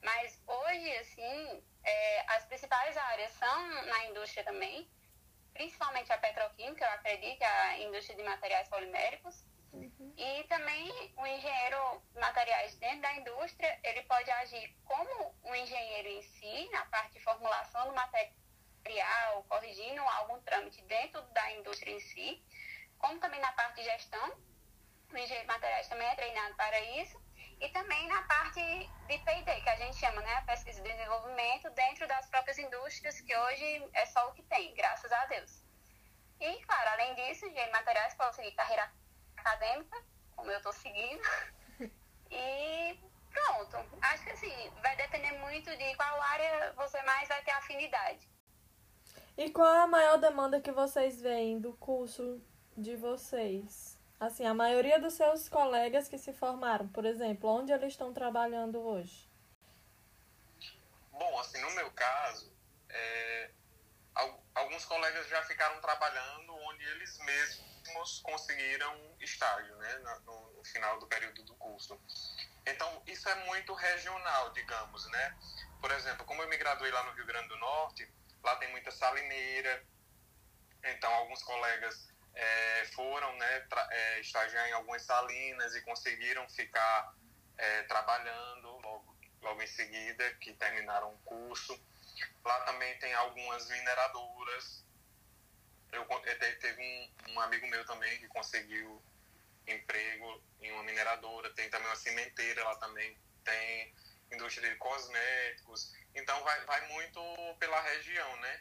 Mas 0.03 0.43
hoje, 0.45 0.97
assim, 0.97 1.65
é, 1.85 2.25
as 2.33 2.45
principais 2.47 2.97
áreas 2.97 3.31
são 3.33 3.85
na 3.85 4.07
indústria 4.07 4.43
também, 4.43 4.91
principalmente 5.57 6.13
a 6.13 6.19
petroquímica, 6.19 6.85
eu 6.85 6.91
acredito, 6.91 7.43
a 7.43 7.79
indústria 7.79 8.17
de 8.17 8.23
materiais 8.23 8.69
poliméricos. 8.69 9.45
Uhum. 9.73 10.15
E 10.17 10.45
também 10.45 10.91
o 11.17 11.27
engenheiro 11.27 12.03
de 12.13 12.21
materiais 12.21 12.75
dentro 12.77 13.03
da 13.03 13.15
indústria, 13.15 13.79
ele 13.85 14.03
pode 14.05 14.31
agir 14.31 14.75
como 14.85 15.35
um 15.45 15.55
engenheiro 15.55 16.09
em 16.09 16.23
si, 16.23 16.69
na 16.71 16.85
parte 16.87 17.15
de 17.15 17.21
formulação 17.21 17.89
do 17.89 17.95
material, 17.95 19.45
corrigindo 19.49 20.01
algum 20.01 20.41
trâmite 20.43 20.81
dentro 20.83 21.21
da 21.33 21.53
indústria 21.53 21.93
em 21.93 22.01
si, 22.01 22.43
como 22.99 23.19
também 23.19 23.41
na 23.41 23.53
parte 23.53 23.77
de 23.77 23.85
gestão. 23.85 24.37
O 25.13 25.17
engenheiro 25.17 25.43
de 25.43 25.53
materiais 25.53 25.89
também 25.89 26.07
é 26.09 26.15
treinado 26.15 26.55
para 26.57 26.81
isso. 27.01 27.26
E 27.61 27.69
também 27.71 28.07
na 28.09 28.23
parte 28.23 28.61
de 29.09 29.19
P&D, 29.19 29.61
que 29.61 29.69
a 29.69 29.77
gente 29.77 29.97
chama, 29.97 30.21
né, 30.21 30.43
pesquisa 30.47 30.81
e 30.81 30.83
desenvolvimento, 30.83 31.71
dentro 31.71 32.07
das 32.07 32.27
próprias 32.27 32.59
indústrias, 32.59 33.21
que 33.21 33.37
hoje 33.37 33.89
é 33.95 34.07
só 34.07 34.29
o 34.29 34.33
que 34.33 34.43
tem, 34.43 34.75
graças 34.75 35.11
a 35.11 35.25
Deus. 35.27 35.65
E, 36.41 36.63
claro, 36.65 36.91
além 36.91 37.15
disso, 37.15 37.49
de 37.49 37.71
materiais 37.71 38.15
pode 38.15 38.37
seguir 38.37 38.53
carreira 38.53 38.93
acadêmica, 39.37 39.97
como 40.35 40.51
eu 40.51 40.59
estou 40.59 40.73
seguindo. 40.73 41.23
E 42.29 42.99
pronto. 43.31 43.77
Acho 44.03 44.25
que 44.25 44.31
assim, 44.31 44.71
vai 44.83 44.97
depender 44.97 45.33
muito 45.39 45.71
de 45.77 45.95
qual 45.95 46.21
área 46.21 46.73
você 46.73 47.01
mais 47.03 47.29
vai 47.29 47.41
ter 47.45 47.53
afinidade. 47.53 48.29
E 49.39 49.51
qual 49.51 49.73
é 49.75 49.79
a 49.83 49.87
maior 49.87 50.19
demanda 50.19 50.61
que 50.61 50.73
vocês 50.73 51.21
veem 51.21 51.61
do 51.61 51.73
curso 51.75 52.43
de 52.77 52.97
vocês? 52.97 53.96
Assim, 54.19 54.47
a 54.47 54.55
maioria 54.55 54.99
dos 54.99 55.13
seus 55.13 55.47
colegas 55.47 56.09
que 56.09 56.17
se 56.17 56.33
formaram, 56.33 56.89
por 56.89 57.05
exemplo, 57.05 57.51
onde 57.51 57.71
eles 57.71 57.93
estão 57.93 58.15
trabalhando 58.15 58.81
hoje? 58.81 59.31
Bom, 61.13 61.39
assim, 61.39 61.61
no 61.61 61.71
meu 61.73 61.91
caso, 61.91 62.51
é, 62.89 63.51
alguns 64.55 64.87
colegas 64.87 65.29
já 65.29 65.43
ficaram 65.43 65.79
trabalhando 65.83 66.55
onde 66.55 66.85
eles 66.85 67.19
mesmos 67.19 68.21
conseguiram 68.21 69.15
estágio, 69.21 69.77
né, 69.77 69.99
no, 70.25 70.53
no 70.53 70.65
final 70.65 70.99
do 70.99 71.07
período 71.07 71.43
do 71.43 71.55
curso. 71.57 72.01
Então, 72.67 73.03
isso 73.07 73.29
é 73.29 73.35
muito 73.45 73.75
regional, 73.75 74.51
digamos, 74.55 75.07
né? 75.11 75.39
Por 75.81 75.91
exemplo, 75.91 76.25
como 76.25 76.43
eu 76.43 76.49
me 76.49 76.57
graduei 76.57 76.91
lá 76.91 77.03
no 77.05 77.13
Rio 77.13 77.27
Grande 77.27 77.49
do 77.49 77.57
Norte, 77.59 78.11
lá 78.43 78.57
tem 78.57 78.71
muita 78.71 78.91
salineira, 78.91 79.85
então 80.83 81.13
alguns 81.13 81.43
colegas 81.43 82.16
é, 82.37 82.85
foram 82.95 83.35
né, 83.37 83.67
é, 83.91 84.21
estagiar 84.21 84.69
em 84.69 84.73
algumas 84.73 85.03
salinas 85.03 85.75
e 85.75 85.81
conseguiram 85.81 86.47
ficar 86.51 87.15
é, 87.57 87.83
trabalhando 87.85 88.69
logo, 88.79 89.17
logo 89.41 89.63
em 89.63 89.67
seguida 89.67 90.35
que 90.35 90.53
terminaram 90.53 91.13
o 91.13 91.19
curso. 91.19 91.79
Lá 92.45 92.61
também 92.61 92.97
tem 92.99 93.13
algumas 93.15 93.69
mineradoras. 93.69 94.85
Eu, 95.93 96.05
teve 96.61 97.11
um, 97.29 97.33
um 97.33 97.41
amigo 97.41 97.67
meu 97.69 97.85
também 97.87 98.19
que 98.19 98.29
conseguiu 98.29 99.03
emprego 99.67 100.43
em 100.61 100.71
uma 100.73 100.83
mineradora, 100.83 101.51
tem 101.55 101.71
também 101.71 101.89
uma 101.89 101.97
cimenteira 101.97 102.63
lá 102.65 102.77
também, 102.77 103.17
tem 103.45 103.95
indústria 104.31 104.69
de 104.69 104.77
cosméticos. 104.77 105.95
Então 106.15 106.43
vai, 106.45 106.65
vai 106.67 106.87
muito 106.89 107.21
pela 107.59 107.81
região, 107.81 108.37
né? 108.37 108.61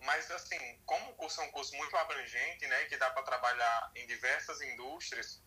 Mas, 0.00 0.30
assim, 0.30 0.80
como 0.86 1.10
o 1.10 1.14
curso 1.14 1.40
é 1.40 1.44
um 1.44 1.50
curso 1.50 1.76
muito 1.76 1.96
abrangente, 1.96 2.66
né, 2.66 2.84
que 2.84 2.96
dá 2.96 3.10
para 3.10 3.22
trabalhar 3.22 3.90
em 3.96 4.06
diversas 4.06 4.60
indústrias, 4.62 5.42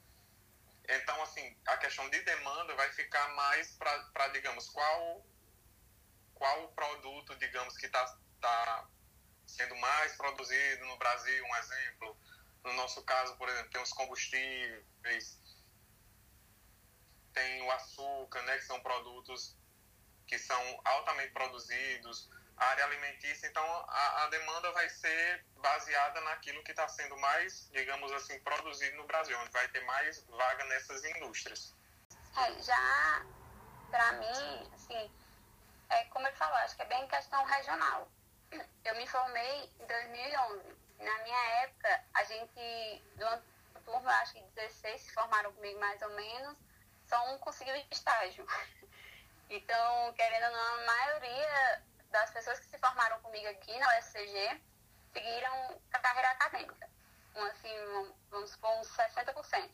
então, 0.87 1.21
assim, 1.21 1.57
a 1.67 1.77
questão 1.77 2.09
de 2.09 2.21
demanda 2.21 2.75
vai 2.75 2.91
ficar 2.91 3.27
mais 3.35 3.71
para, 3.77 4.27
digamos, 4.29 4.69
qual, 4.69 5.25
qual 6.35 6.65
o 6.65 6.73
produto, 6.73 7.35
digamos, 7.37 7.77
que 7.77 7.85
está 7.85 8.17
tá 8.41 8.89
sendo 9.45 9.75
mais 9.77 10.15
produzido 10.15 10.85
no 10.85 10.97
Brasil, 10.97 11.45
um 11.45 11.55
exemplo. 11.57 12.17
No 12.63 12.73
nosso 12.73 13.03
caso, 13.03 13.35
por 13.37 13.47
exemplo, 13.47 13.71
tem 13.71 13.81
os 13.81 13.93
combustíveis, 13.93 15.39
tem 17.33 17.61
o 17.63 17.71
açúcar, 17.71 18.41
né, 18.43 18.57
que 18.57 18.65
são 18.65 18.79
produtos 18.81 19.55
que 20.27 20.37
são 20.39 20.81
altamente 20.85 21.33
produzidos, 21.33 22.29
área 22.65 22.85
alimentícia, 22.85 23.47
então 23.47 23.63
a, 23.87 24.23
a 24.23 24.27
demanda 24.29 24.71
vai 24.71 24.87
ser 24.89 25.43
baseada 25.57 26.21
naquilo 26.21 26.63
que 26.63 26.71
está 26.71 26.87
sendo 26.87 27.17
mais, 27.17 27.69
digamos 27.71 28.11
assim, 28.13 28.39
produzido 28.41 28.97
no 28.97 29.05
Brasil, 29.05 29.37
onde 29.39 29.51
vai 29.51 29.67
ter 29.69 29.83
mais 29.85 30.23
vaga 30.25 30.63
nessas 30.65 31.03
indústrias. 31.03 31.73
É, 32.37 32.61
já, 32.61 33.25
para 33.89 34.13
mim, 34.13 34.71
assim, 34.73 35.11
é, 35.89 36.03
como 36.05 36.27
eu 36.27 36.33
falo, 36.33 36.53
acho 36.55 36.75
que 36.75 36.81
é 36.83 36.85
bem 36.85 37.07
questão 37.07 37.43
regional. 37.43 38.07
Eu 38.85 38.95
me 38.95 39.07
formei 39.07 39.69
em 39.79 39.85
2011. 39.85 40.81
Na 40.99 41.23
minha 41.23 41.45
época, 41.63 42.03
a 42.13 42.23
gente, 42.25 43.03
do 43.15 43.25
ano 43.25 43.43
turma, 43.85 44.11
acho 44.21 44.33
que 44.33 44.41
16 44.55 45.01
se 45.01 45.11
formaram 45.13 45.51
comigo 45.53 45.79
mais 45.79 46.01
ou 46.01 46.09
menos, 46.11 46.55
só 47.07 47.33
um 47.33 47.37
conseguiu 47.39 47.75
estágio. 47.91 48.45
Então, 49.53 50.13
querendo 50.13 50.45
ou 50.45 50.51
não, 50.53 50.75
a 50.75 50.85
maioria 50.85 51.83
das 52.11 52.31
pessoas 52.31 52.59
que 52.59 52.67
se 52.67 52.77
formaram 52.77 53.19
comigo 53.21 53.47
aqui 53.47 53.77
na 53.79 53.97
UFCG 53.97 54.61
seguiram 55.13 55.81
a 55.93 55.99
carreira 55.99 56.29
acadêmica. 56.31 56.89
Um, 57.35 57.43
assim, 57.45 58.13
vamos 58.29 58.51
supor, 58.51 58.71
uns 58.79 58.87
60%. 58.89 59.71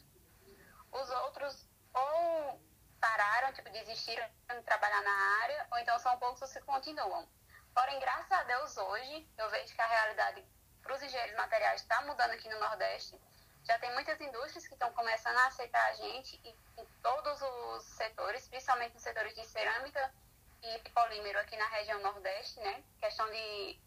Os 0.91 1.09
outros 1.09 1.67
ou 1.93 2.61
pararam, 2.99 3.53
tipo, 3.53 3.69
desistiram 3.69 4.27
de 4.49 4.61
trabalhar 4.63 5.01
na 5.01 5.41
área, 5.43 5.67
ou 5.71 5.77
então 5.79 5.97
são 5.99 6.17
poucos 6.19 6.41
os 6.41 6.53
que 6.53 6.61
continuam. 6.61 7.27
Porém, 7.73 7.99
graças 7.99 8.31
a 8.31 8.43
Deus, 8.43 8.77
hoje, 8.77 9.29
eu 9.37 9.49
vejo 9.49 9.73
que 9.73 9.81
a 9.81 9.87
realidade 9.87 10.45
para 10.81 10.93
os 10.93 11.01
engenheiros 11.01 11.35
materiais 11.35 11.81
está 11.81 12.01
mudando 12.03 12.31
aqui 12.31 12.47
no 12.49 12.59
Nordeste. 12.59 13.19
Já 13.63 13.77
tem 13.79 13.93
muitas 13.93 14.19
indústrias 14.21 14.65
que 14.65 14.73
estão 14.73 14.91
começando 14.93 15.37
a 15.37 15.47
aceitar 15.47 15.85
a 15.89 15.93
gente 15.93 16.39
em 16.77 16.85
todos 17.03 17.41
os 17.41 17.83
setores, 17.83 18.47
principalmente 18.47 18.93
nos 18.93 19.03
setores 19.03 19.35
de 19.35 19.45
cerâmica, 19.45 20.13
e 20.63 20.89
polímero 20.89 21.39
aqui 21.39 21.55
na 21.55 21.67
região 21.67 21.99
Nordeste, 22.01 22.59
né? 22.59 22.83
Questão 22.99 23.29
de 23.29 23.79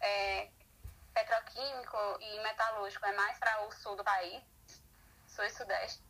é, 0.00 0.48
petroquímico 1.14 1.96
e 2.20 2.40
metalúrgico 2.40 3.04
é 3.06 3.12
mais 3.12 3.38
para 3.38 3.66
o 3.66 3.72
sul 3.72 3.96
do 3.96 4.04
país, 4.04 4.42
sul 5.26 5.44
e 5.44 5.50
sudeste. 5.50 6.02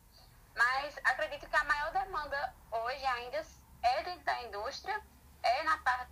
Mas 0.55 0.97
acredito 1.03 1.49
que 1.49 1.55
a 1.55 1.63
maior 1.63 1.91
demanda 1.91 2.55
hoje 2.71 3.05
ainda 3.05 3.45
é 3.83 4.03
dentro 4.03 4.23
da 4.23 4.41
indústria, 4.43 5.01
é 5.43 5.63
na 5.63 5.77
parte 5.79 6.11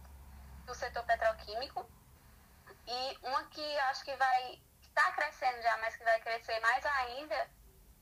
do 0.65 0.74
setor 0.74 1.03
petroquímico. 1.03 1.89
E 2.88 3.18
uma 3.22 3.44
que 3.46 3.77
acho 3.79 4.03
que 4.03 4.15
vai 4.15 4.62
está 4.82 5.12
crescendo 5.12 5.62
já, 5.62 5.77
mas 5.77 5.96
que 5.96 6.03
vai 6.03 6.20
crescer 6.22 6.60
mais 6.62 6.86
ainda, 6.86 7.50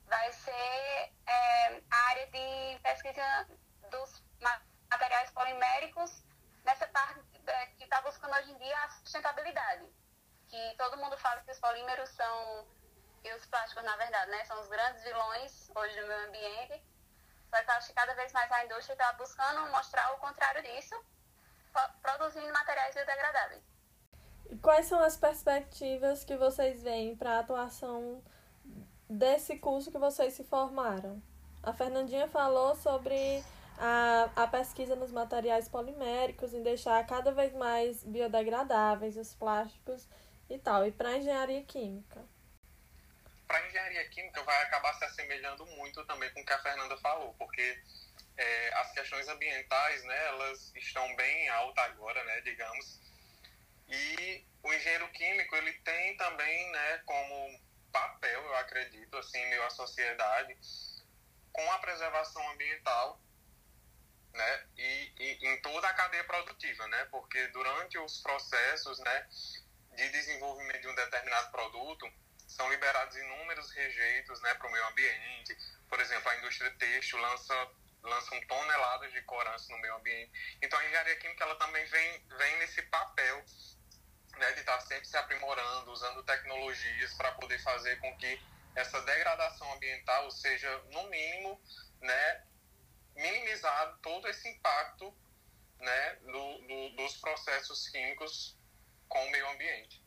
vai 0.06 0.32
ser 0.32 1.12
é, 1.28 1.82
a 1.92 1.98
área 2.10 2.28
de 2.28 2.80
pesquisa 2.82 3.48
dos 3.92 4.24
materiais 4.98 5.30
poliméricos 5.30 6.24
nessa 6.66 6.88
parte 6.88 7.22
é, 7.46 7.66
que 7.78 7.84
está 7.84 8.02
buscando 8.02 8.34
hoje 8.36 8.52
em 8.52 8.58
dia 8.58 8.78
a 8.84 8.90
sustentabilidade. 8.90 9.86
Que 10.50 10.76
todo 10.78 10.98
mundo 10.98 11.16
fala 11.18 11.42
que 11.42 11.52
os 11.52 11.60
polímeros 11.60 12.10
são, 12.10 12.68
e 13.24 13.32
os 13.34 13.46
plásticos, 13.46 13.84
na 13.84 13.96
verdade, 13.96 14.32
né, 14.32 14.44
são 14.46 14.60
os 14.60 14.68
grandes 14.68 15.04
vilões 15.04 15.70
hoje 15.76 16.02
no 16.02 16.08
meio 16.08 16.28
ambiente. 16.28 16.84
Só 17.50 17.64
que 17.64 17.72
acho 17.72 17.88
que 17.88 17.94
cada 17.94 18.14
vez 18.16 18.32
mais 18.34 18.52
a 18.52 18.66
indústria 18.66 18.94
está 18.94 19.14
buscando 19.14 19.72
mostrar 19.72 20.14
o 20.14 20.18
contrário 20.18 20.64
disso, 20.64 20.96
produzindo 22.02 22.52
materiais 22.52 22.96
biodegradáveis. 22.96 23.64
Quais 24.62 24.88
são 24.88 25.00
as 25.04 25.16
perspectivas 25.16 26.24
que 26.24 26.36
vocês 26.36 26.82
veem 26.82 27.16
para 27.16 27.36
a 27.36 27.40
atuação 27.40 28.24
desse 29.10 29.60
curso 29.60 29.92
que 29.92 29.98
vocês 29.98 30.34
se 30.34 30.44
formaram? 30.44 31.22
A 31.62 31.74
Fernandinha 31.74 32.28
falou 32.28 32.76
sobre 32.76 33.44
a, 33.78 34.30
a 34.36 34.48
pesquisa 34.48 34.96
nos 34.96 35.12
materiais 35.12 35.68
poliméricos, 35.68 36.54
em 36.54 36.64
deixar 36.64 37.06
cada 37.06 37.32
vez 37.32 37.54
mais 37.54 38.04
biodegradáveis 38.04 39.18
os 39.18 39.34
plásticos 39.34 40.08
e 40.50 40.58
tal, 40.58 40.86
e 40.86 40.92
para 40.92 41.10
a 41.10 41.18
engenharia 41.18 41.64
química. 41.64 42.24
Para 43.48 43.60
a 43.60 43.68
engenharia 43.68 44.10
química 44.10 44.44
vai 44.44 44.64
acabar 44.64 44.94
se 44.96 45.06
assemelhando 45.06 45.66
muito 45.68 46.04
também 46.06 46.30
com 46.34 46.42
o 46.42 46.46
que 46.46 46.54
a 46.54 46.62
Fernanda 46.62 46.98
falou, 46.98 47.34
porque 47.38 47.80
é, 48.36 48.74
as 48.76 48.92
questões 48.92 49.28
ambientais, 49.28 50.04
né, 50.04 50.28
elas 50.28 50.72
estão 50.76 51.16
bem 51.16 51.48
altas 51.50 51.86
agora, 51.86 52.24
né, 52.24 52.42
digamos, 52.42 53.00
e 53.88 54.44
o 54.64 54.74
engenheiro 54.74 55.08
químico 55.12 55.56
ele 55.56 55.74
tem 55.74 56.18
também, 56.18 56.72
né, 56.72 57.02
como 57.06 57.60
papel, 57.92 58.42
eu 58.42 58.56
acredito, 58.58 59.18
assim, 59.18 59.46
meio 59.48 59.64
à 59.64 59.70
sociedade, 59.70 60.58
com 61.54 61.72
a 61.72 61.80
preservação 61.80 62.52
ambiental 62.52 63.20
né? 64.34 64.68
E, 64.78 65.14
e, 65.20 65.48
em 65.48 65.62
toda 65.62 65.88
a 65.88 65.94
cadeia 65.94 66.24
produtiva, 66.24 66.88
né? 66.88 67.06
Porque 67.06 67.48
durante 67.48 67.98
os 67.98 68.20
processos, 68.22 69.00
né, 69.00 69.28
de 69.96 70.10
desenvolvimento 70.10 70.82
de 70.82 70.88
um 70.88 70.96
determinado 70.96 71.52
produto, 71.52 72.08
são 72.48 72.70
liberados 72.70 73.16
inúmeros 73.16 73.72
rejeitos, 73.72 74.42
né, 74.42 74.54
para 74.56 74.68
o 74.68 74.72
meio 74.72 74.88
ambiente. 74.88 75.58
Por 75.90 76.00
exemplo, 76.00 76.30
a 76.30 76.38
indústria 76.38 76.72
têxtil 76.72 77.20
lança 77.20 77.54
lançam 78.04 78.40
toneladas 78.48 79.12
de 79.12 79.22
corantes 79.24 79.68
no 79.68 79.78
meio 79.80 79.96
ambiente. 79.96 80.32
Então, 80.62 80.80
a 80.80 80.86
engenharia 80.86 81.16
química 81.18 81.44
ela 81.44 81.56
também 81.56 81.84
vem 81.86 82.26
vem 82.38 82.58
nesse 82.60 82.82
papel 82.84 83.44
né, 84.38 84.52
de 84.54 84.60
estar 84.60 84.80
sempre 84.82 85.06
se 85.06 85.18
aprimorando, 85.18 85.92
usando 85.92 86.24
tecnologias 86.24 87.14
para 87.16 87.32
poder 87.34 87.60
fazer 87.64 88.00
com 88.00 88.16
que 88.18 88.40
essa 88.76 89.02
degradação 89.02 89.74
ambiental 89.74 90.30
seja, 90.32 90.78
no 90.92 91.10
mínimo, 91.10 91.60
né, 92.00 92.44
minimizar 93.18 93.98
todo 94.02 94.28
esse 94.28 94.48
impacto 94.48 95.14
né, 95.80 96.16
do, 96.26 96.58
do, 96.68 96.96
dos 96.96 97.18
processos 97.18 97.90
químicos 97.90 98.56
com 99.08 99.20
o 99.20 99.32
meio 99.32 99.50
ambiente. 99.50 100.02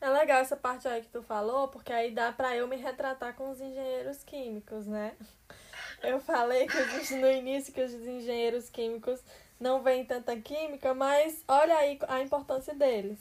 É 0.00 0.08
legal 0.10 0.40
essa 0.40 0.56
parte 0.56 0.86
aí 0.86 1.02
que 1.02 1.08
tu 1.08 1.22
falou, 1.22 1.68
porque 1.68 1.92
aí 1.92 2.12
dá 2.12 2.32
para 2.32 2.54
eu 2.54 2.68
me 2.68 2.76
retratar 2.76 3.34
com 3.34 3.50
os 3.50 3.60
engenheiros 3.60 4.22
químicos, 4.22 4.86
né? 4.86 5.16
Eu 6.00 6.20
falei 6.20 6.68
que 6.68 7.14
no 7.16 7.28
início 7.28 7.74
que 7.74 7.82
os 7.82 7.92
engenheiros 7.92 8.70
químicos 8.70 9.20
não 9.58 9.82
veem 9.82 10.04
tanta 10.04 10.36
química, 10.40 10.94
mas 10.94 11.42
olha 11.48 11.76
aí 11.76 11.98
a 12.06 12.20
importância 12.20 12.74
deles. 12.74 13.18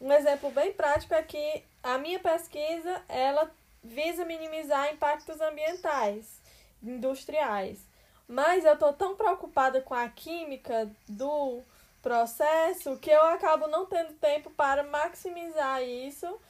Um 0.00 0.10
exemplo 0.10 0.50
bem 0.50 0.72
prático 0.72 1.12
é 1.12 1.22
que 1.22 1.62
a 1.82 1.98
minha 1.98 2.18
pesquisa, 2.18 3.02
ela 3.06 3.50
visa 3.82 4.24
minimizar 4.24 4.90
impactos 4.92 5.40
ambientais, 5.42 6.40
industriais. 6.82 7.78
Mas 8.26 8.64
eu 8.64 8.76
tô 8.76 8.92
tão 8.92 9.14
preocupada 9.14 9.80
com 9.80 9.94
a 9.94 10.08
química 10.08 10.90
do 11.08 11.62
processo 12.02 12.98
que 12.98 13.10
eu 13.10 13.22
acabo 13.22 13.66
não 13.66 13.86
tendo 13.86 14.12
tempo 14.14 14.50
para 14.50 14.82
maximizar 14.82 15.82
isso 15.82 16.40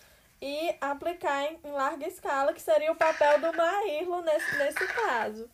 e 0.40 0.76
aplicar 0.80 1.44
em, 1.44 1.60
em 1.64 1.72
larga 1.72 2.06
escala, 2.06 2.52
que 2.52 2.60
seria 2.60 2.92
o 2.92 2.96
papel 2.96 3.40
do 3.40 3.56
Maírlo 3.56 4.20
nesse, 4.22 4.56
nesse 4.56 4.86
caso. 4.88 5.48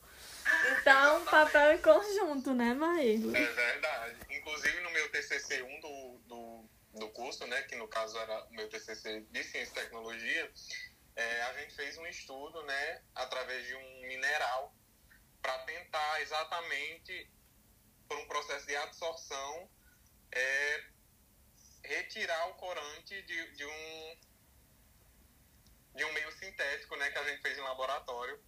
Então, 0.72 1.24
papel 1.26 1.72
em 1.72 1.78
conjunto, 1.78 2.52
né, 2.54 2.74
Maírlo? 2.74 3.37
É 3.37 3.44
verdade. 3.44 4.16
Inclusive, 4.30 4.80
no 4.80 4.90
meu 4.90 5.11
TCC 5.12 5.62
1 5.62 5.80
do, 5.80 6.18
do, 6.26 6.64
do 6.94 7.09
curso, 7.11 7.46
né, 7.46 7.62
que 7.62 7.76
no 7.76 7.87
caso 7.87 8.18
era 8.18 8.44
o 8.46 8.52
meu 8.52 8.68
TCC 8.68 9.20
de 9.30 9.44
Ciência 9.44 9.72
e 9.72 9.85
Tecnologia, 9.85 10.50
é, 11.14 11.42
a 11.42 11.52
gente 11.61 11.74
fez 11.74 11.96
um 11.98 12.06
estudo, 12.06 12.62
né, 12.64 13.02
através 13.14 13.66
de 13.66 13.74
um 13.74 14.00
mineral 14.09 14.74
para 15.42 15.59
tentar 15.61 16.22
exatamente, 16.22 17.31
por 18.09 18.18
um 18.18 18.26
processo 18.26 18.66
de 18.66 18.76
absorção, 18.76 19.68
é, 20.33 20.85
retirar 21.85 22.48
o 22.50 22.55
corante 22.55 23.22
de, 23.22 23.53
de, 23.53 23.64
um, 23.64 24.16
de 25.94 26.05
um 26.05 26.12
meio 26.12 26.31
sintético 26.33 26.96
né, 26.96 27.11
que 27.11 27.18
a 27.18 27.24
gente 27.24 27.42
fez 27.42 27.59
em 27.59 27.62
laboratório, 27.62 28.40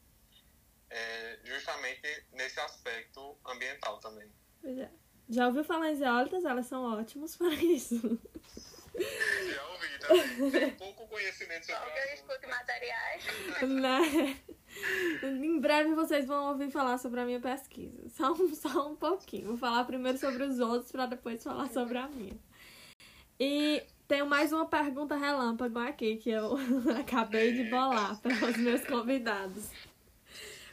é, 0.91 1.41
justamente 1.45 2.27
nesse 2.33 2.61
aspecto 2.61 3.39
ambiental 3.47 3.99
também. 3.99 4.31
É. 4.65 4.89
Já 5.29 5.47
ouviu 5.47 5.65
falar 5.65 5.91
em 5.91 5.97
zeólitas? 5.97 6.45
Elas 6.45 6.67
são 6.67 6.85
ótimas 6.99 7.35
para 7.37 7.55
isso. 7.55 8.21
Já 8.95 9.69
ouvi 9.69 9.99
também. 9.99 10.51
Tenho 10.51 10.77
pouco 10.77 11.09
conhecimento 11.09 11.65
sobre 11.65 11.79
Só 11.79 11.91
que 11.91 11.99
eu 11.99 12.15
escuto 12.15 12.49
materiais. 12.49 13.25
Né? 13.63 14.43
Em 15.23 15.61
breve 15.61 15.95
vocês 15.95 16.27
vão 16.27 16.49
ouvir 16.49 16.71
falar 16.71 16.99
sobre 16.99 17.21
a 17.21 17.25
minha 17.25 17.41
pesquisa. 17.41 18.09
Só 18.11 18.33
um, 18.33 18.53
só 18.55 18.91
um 18.91 18.97
pouquinho. 18.97 19.49
Vou 19.49 19.57
falar 19.57 19.85
primeiro 19.85 20.19
sobre 20.19 20.43
os 20.43 20.59
outros 20.61 20.91
para 20.91 21.07
depois 21.07 21.43
falar 21.43 21.69
sobre 21.69 21.99
a 21.99 22.09
minha. 22.09 22.37
E 23.39 23.83
tenho 24.09 24.27
mais 24.27 24.53
uma 24.53 24.67
pergunta 24.67 25.17
relâmpago 25.17 25.79
aqui 25.79 26.17
que 26.17 26.31
eu 26.31 26.57
acabei 27.01 27.53
de 27.53 27.71
bolar 27.71 28.21
para 28.21 28.33
os 28.33 28.57
meus 28.57 28.85
convidados. 28.87 29.71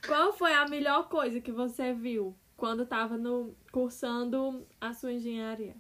Qual 0.06 0.34
foi 0.34 0.54
a 0.54 0.68
melhor 0.68 1.10
coisa 1.10 1.42
que 1.42 1.52
você 1.52 1.94
viu 1.94 2.36
quando 2.56 2.84
estava 2.84 3.18
no 3.18 3.56
cursando 3.72 4.68
a 4.80 4.94
sua 4.94 5.14
engenharia? 5.14 5.76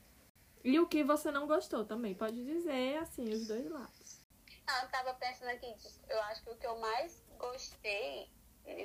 E 0.63 0.79
o 0.79 0.87
que 0.87 1.03
você 1.03 1.31
não 1.31 1.47
gostou 1.47 1.85
também? 1.85 2.13
Pode 2.13 2.43
dizer 2.43 2.97
assim, 2.97 3.23
os 3.29 3.47
dois 3.47 3.69
lados. 3.69 4.21
Ah, 4.67 4.83
eu 4.83 4.89
tava 4.89 5.13
pensando 5.15 5.49
aqui, 5.49 5.73
eu 6.09 6.21
acho 6.23 6.43
que 6.43 6.49
o 6.51 6.55
que 6.55 6.67
eu 6.67 6.77
mais 6.79 7.28
gostei 7.39 8.29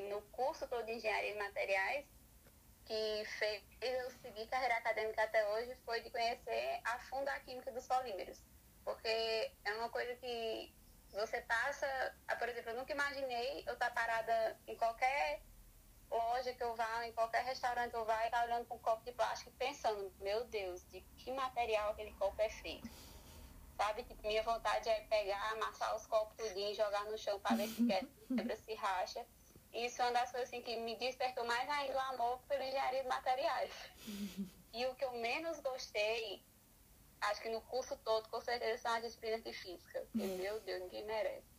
no 0.09 0.23
curso 0.31 0.67
todo 0.69 0.87
de 0.87 0.93
engenharia 0.93 1.33
de 1.33 1.39
materiais, 1.39 2.07
que 2.87 3.25
fez 3.39 3.63
eu 3.81 4.11
seguir 4.23 4.47
carreira 4.47 4.77
acadêmica 4.77 5.23
até 5.23 5.47
hoje, 5.51 5.77
foi 5.85 6.01
de 6.01 6.11
conhecer 6.11 6.81
a 6.85 6.99
fundo 7.01 7.29
a 7.29 7.41
química 7.41 7.71
dos 7.73 7.87
polímeros. 7.87 8.43
Porque 8.85 9.53
é 9.65 9.75
uma 9.75 9.89
coisa 9.89 10.15
que 10.17 10.75
você 11.13 11.41
passa, 11.43 11.87
ah, 12.29 12.37
por 12.37 12.49
exemplo, 12.49 12.71
eu 12.71 12.77
nunca 12.77 12.93
imaginei 12.93 13.65
eu 13.67 13.75
estar 13.75 13.91
parada 13.93 14.59
em 14.67 14.77
qualquer 14.77 15.43
loja 16.11 16.55
que 16.55 16.63
eu 16.63 16.75
vá, 16.77 17.07
em 17.07 17.13
qualquer 17.13 17.45
restaurante 17.45 17.91
que 17.91 17.97
eu 17.97 18.05
vá, 18.05 18.23
e 18.23 18.27
estar 18.27 18.45
olhando 18.45 18.67
para 18.67 18.77
um 18.77 18.81
copo 18.81 19.05
de 19.05 19.13
plástico 19.13 19.51
e 19.51 19.55
pensando, 19.55 20.15
meu 20.21 20.45
Deus, 20.45 20.85
de 20.91 21.01
que 21.17 21.33
material 21.33 21.91
aquele 21.91 22.13
copo 22.15 22.41
é 22.41 22.49
feito. 22.49 22.91
Sabe? 23.77 24.05
Tipo, 24.05 24.27
minha 24.27 24.43
vontade 24.43 24.89
é 24.89 25.01
pegar, 25.03 25.53
amassar 25.53 25.95
os 25.97 26.07
copos 26.07 26.37
tudinho 26.37 26.71
e 26.71 26.75
jogar 26.75 27.05
no 27.07 27.19
chão 27.19 27.39
para 27.41 27.57
ver 27.57 27.69
se 27.69 27.87
quebra, 27.87 28.57
se 28.57 28.75
racha. 28.75 29.27
Isso 29.73 30.01
é 30.01 30.05
uma 30.05 30.13
das 30.13 30.31
coisas 30.31 30.49
assim, 30.49 30.63
que 30.63 30.77
me 30.77 30.97
despertou 30.97 31.45
mais 31.45 31.69
ainda 31.69 31.97
o 31.97 32.01
amor 32.15 32.39
pela 32.49 32.65
engenharia 32.65 33.03
de 33.03 33.09
materiais. 33.09 33.73
E 34.73 34.87
o 34.87 34.95
que 34.95 35.05
eu 35.05 35.13
menos 35.15 35.59
gostei, 35.61 36.43
acho 37.21 37.43
que 37.43 37.49
no 37.49 37.61
curso 37.63 37.97
todo, 38.05 38.29
com 38.29 38.41
certeza, 38.41 38.83
são 38.83 38.93
as 38.95 39.03
disciplinas 39.03 39.43
de 39.43 39.53
física. 39.53 40.07
Porque, 40.13 40.27
meu 40.27 40.61
Deus, 40.61 40.83
ninguém 40.83 41.05
merece. 41.05 41.55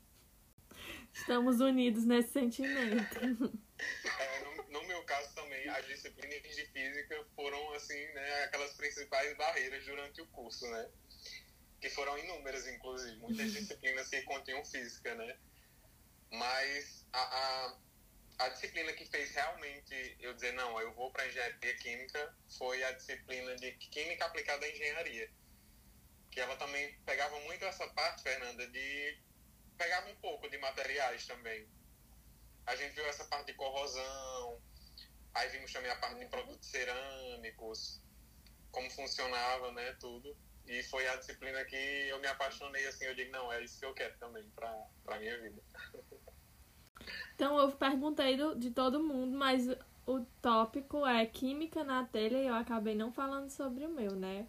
Estamos 1.13 1.59
unidos 1.59 2.05
nesse 2.05 2.31
sentimento. 2.31 3.19
É, 3.77 4.39
no, 4.39 4.63
no, 4.69 4.87
meu 4.87 5.03
caso 5.03 5.35
também, 5.35 5.67
as 5.67 5.85
disciplinas 5.85 6.41
de 6.55 6.65
física 6.67 7.25
foram, 7.35 7.73
assim, 7.73 8.07
né, 8.13 8.43
aquelas 8.45 8.71
principais 8.71 9.35
barreiras 9.35 9.83
durante 9.83 10.21
o 10.21 10.27
curso, 10.27 10.65
né? 10.71 10.89
Que 11.79 11.89
foram 11.89 12.17
inúmeras, 12.17 12.67
inclusive, 12.67 13.17
muitas 13.17 13.51
disciplinas 13.51 14.09
que 14.09 14.21
continham 14.23 14.63
física, 14.65 15.13
né? 15.15 15.37
Mas 16.31 17.05
a, 17.13 17.19
a, 17.19 17.77
a 18.39 18.49
disciplina 18.49 18.91
que 18.93 19.05
fez 19.05 19.31
realmente 19.31 20.17
eu 20.19 20.33
dizer, 20.33 20.53
não, 20.53 20.79
eu 20.79 20.93
vou 20.93 21.11
para 21.11 21.27
engenharia 21.27 21.75
química, 21.77 22.35
foi 22.57 22.83
a 22.83 22.91
disciplina 22.91 23.55
de 23.55 23.71
química 23.73 24.25
aplicada 24.25 24.65
à 24.65 24.69
engenharia. 24.69 25.29
Que 26.31 26.39
ela 26.39 26.55
também 26.57 26.97
pegava 27.05 27.39
muito 27.41 27.63
essa 27.65 27.87
parte, 27.89 28.23
Fernanda, 28.23 28.67
de. 28.67 29.19
pegava 29.77 30.09
um 30.09 30.15
pouco 30.17 30.49
de 30.49 30.57
materiais 30.57 31.25
também. 31.25 31.67
A 32.65 32.75
gente 32.75 32.93
viu 32.93 33.05
essa 33.05 33.23
parte 33.25 33.47
de 33.47 33.53
corrosão, 33.53 34.61
aí 35.33 35.49
vimos 35.49 35.71
também 35.71 35.91
a 35.91 35.95
parte 35.97 36.19
de 36.19 36.25
produtos 36.25 36.67
cerâmicos, 36.67 38.01
como 38.71 38.89
funcionava, 38.89 39.71
né, 39.71 39.95
tudo. 39.99 40.35
E 40.67 40.81
foi 40.83 41.07
a 41.07 41.15
disciplina 41.17 41.63
que 41.65 41.75
eu 41.75 42.19
me 42.19 42.27
apaixonei, 42.27 42.85
assim, 42.87 43.05
eu 43.05 43.15
digo, 43.15 43.31
não, 43.31 43.51
é 43.51 43.63
isso 43.63 43.79
que 43.79 43.85
eu 43.85 43.93
quero 43.93 44.17
também 44.17 44.43
para 44.55 44.87
a 45.07 45.19
minha 45.19 45.39
vida. 45.39 45.61
Então 47.35 47.59
eu 47.59 47.71
perguntei 47.71 48.35
do, 48.35 48.55
de 48.55 48.71
todo 48.71 49.03
mundo, 49.03 49.37
mas 49.37 49.67
o 50.07 50.21
tópico 50.41 51.05
é 51.05 51.25
química 51.25 51.83
na 51.83 52.03
telha 52.05 52.37
e 52.37 52.47
eu 52.47 52.55
acabei 52.55 52.95
não 52.95 53.11
falando 53.11 53.49
sobre 53.49 53.85
o 53.85 53.89
meu, 53.89 54.11
né? 54.11 54.47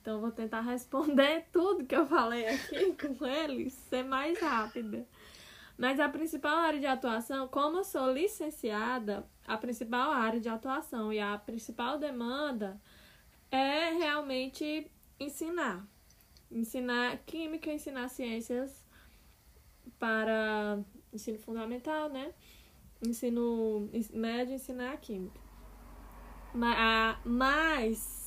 Então 0.00 0.14
eu 0.14 0.20
vou 0.20 0.30
tentar 0.30 0.60
responder 0.60 1.46
tudo 1.52 1.84
que 1.84 1.96
eu 1.96 2.06
falei 2.06 2.46
aqui 2.46 2.94
com 2.94 3.26
eles, 3.26 3.72
ser 3.72 4.04
mais 4.04 4.38
rápida. 4.40 5.04
Mas 5.76 6.00
a 6.00 6.08
principal 6.08 6.56
área 6.58 6.80
de 6.80 6.86
atuação, 6.86 7.48
como 7.48 7.78
eu 7.78 7.84
sou 7.84 8.12
licenciada, 8.12 9.26
a 9.46 9.58
principal 9.58 10.10
área 10.10 10.40
de 10.40 10.48
atuação 10.48 11.12
e 11.12 11.20
a 11.20 11.36
principal 11.36 11.98
demanda 11.98 12.80
é 13.50 13.90
realmente 13.90 14.90
ensinar. 15.18 15.86
Ensinar 16.50 17.18
química, 17.26 17.72
ensinar 17.72 18.08
ciências 18.08 18.84
para 19.98 20.78
ensino 21.12 21.38
fundamental, 21.38 22.08
né? 22.08 22.32
Ensino 23.06 23.90
médio, 24.12 24.54
ensinar 24.54 24.96
química. 24.98 25.40
Mas 27.24 28.26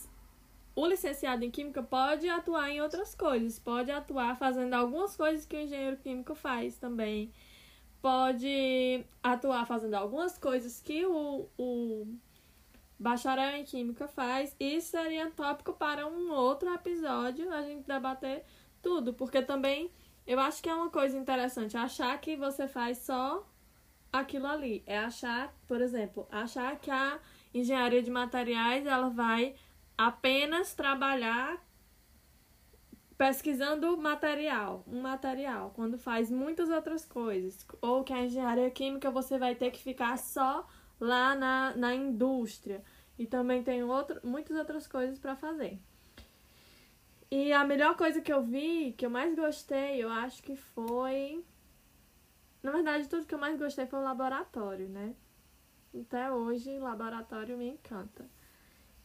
o 0.75 0.85
licenciado 0.85 1.43
em 1.43 1.51
química 1.51 1.81
pode 1.81 2.29
atuar 2.29 2.69
em 2.69 2.81
outras 2.81 3.15
coisas, 3.15 3.59
pode 3.59 3.91
atuar 3.91 4.37
fazendo 4.37 4.73
algumas 4.73 5.15
coisas 5.15 5.45
que 5.45 5.55
o 5.55 5.59
engenheiro 5.59 5.97
químico 5.97 6.35
faz 6.35 6.77
também. 6.77 7.31
Pode 8.01 9.03
atuar 9.21 9.65
fazendo 9.65 9.95
algumas 9.95 10.37
coisas 10.37 10.81
que 10.81 11.05
o, 11.05 11.49
o 11.57 12.07
bacharel 12.99 13.55
em 13.55 13.63
química 13.63 14.07
faz. 14.07 14.55
Isso 14.59 14.91
seria 14.91 15.31
tópico 15.31 15.73
para 15.73 16.05
um 16.05 16.31
outro 16.31 16.71
episódio, 16.73 17.51
a 17.53 17.61
gente 17.61 17.87
debater 17.87 18.43
tudo, 18.81 19.13
porque 19.13 19.41
também 19.41 19.91
eu 20.27 20.39
acho 20.39 20.61
que 20.61 20.69
é 20.69 20.75
uma 20.75 20.89
coisa 20.89 21.17
interessante 21.17 21.77
achar 21.77 22.19
que 22.19 22.35
você 22.35 22.67
faz 22.67 22.99
só 22.99 23.47
aquilo 24.11 24.47
ali. 24.47 24.83
É 24.85 24.99
achar, 24.99 25.53
por 25.65 25.81
exemplo, 25.81 26.27
achar 26.29 26.77
que 26.77 26.91
a 26.91 27.19
engenharia 27.53 28.03
de 28.03 28.11
materiais 28.11 28.85
ela 28.85 29.09
vai 29.09 29.55
apenas 29.97 30.73
trabalhar 30.73 31.63
pesquisando 33.17 33.97
material, 33.97 34.83
um 34.87 35.01
material, 35.01 35.73
quando 35.75 35.97
faz 35.97 36.31
muitas 36.31 36.69
outras 36.69 37.03
coisas. 37.03 37.65
Ou 37.81 38.03
que 38.03 38.13
a 38.13 38.23
engenharia 38.23 38.69
química 38.71 39.11
você 39.11 39.37
vai 39.37 39.55
ter 39.55 39.71
que 39.71 39.83
ficar 39.83 40.17
só 40.17 40.65
lá 40.99 41.35
na, 41.35 41.75
na 41.75 41.95
indústria. 41.95 42.83
E 43.17 43.25
também 43.25 43.63
tem 43.63 43.83
outro, 43.83 44.19
muitas 44.23 44.57
outras 44.57 44.87
coisas 44.87 45.19
para 45.19 45.35
fazer. 45.35 45.79
E 47.31 47.53
a 47.53 47.63
melhor 47.63 47.95
coisa 47.95 48.21
que 48.21 48.31
eu 48.33 48.41
vi, 48.41 48.93
que 48.93 49.05
eu 49.05 49.09
mais 49.09 49.35
gostei, 49.35 50.03
eu 50.03 50.09
acho 50.09 50.41
que 50.41 50.55
foi. 50.55 51.43
Na 52.63 52.71
verdade, 52.71 53.07
tudo 53.07 53.25
que 53.25 53.35
eu 53.35 53.39
mais 53.39 53.57
gostei 53.57 53.85
foi 53.85 53.99
o 53.99 54.03
laboratório, 54.03 54.89
né? 54.89 55.15
Até 55.93 56.31
hoje, 56.31 56.79
laboratório 56.79 57.57
me 57.57 57.67
encanta. 57.69 58.25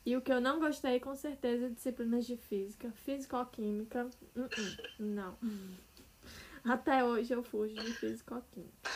E 0.06 0.16
o 0.16 0.20
que 0.20 0.32
eu 0.32 0.40
não 0.40 0.58
gostei, 0.58 1.00
com 1.00 1.14
certeza, 1.14 1.66
é 1.66 1.70
disciplinas 1.70 2.26
de 2.26 2.36
física. 2.36 2.90
Físico-química, 2.92 4.04
uh 4.04 4.40
-uh, 4.40 4.90
não. 4.98 5.36
Até 6.64 7.04
hoje 7.04 7.32
eu 7.32 7.42
fujo 7.42 7.74
de 7.74 7.92
físico-química. 7.94 8.90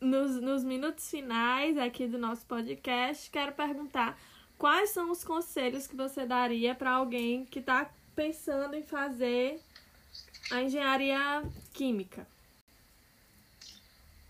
Nos, 0.00 0.40
nos 0.40 0.64
minutos 0.64 1.08
finais 1.08 1.78
aqui 1.78 2.06
do 2.06 2.18
nosso 2.18 2.44
podcast, 2.46 3.30
quero 3.30 3.52
perguntar 3.52 4.18
quais 4.58 4.90
são 4.90 5.10
os 5.10 5.24
conselhos 5.24 5.86
que 5.86 5.96
você 5.96 6.26
daria 6.26 6.74
para 6.74 6.90
alguém 6.90 7.46
que 7.46 7.60
está 7.60 7.90
pensando 8.14 8.74
em 8.74 8.82
fazer 8.82 9.60
a 10.50 10.60
engenharia 10.60 11.42
química? 11.72 12.26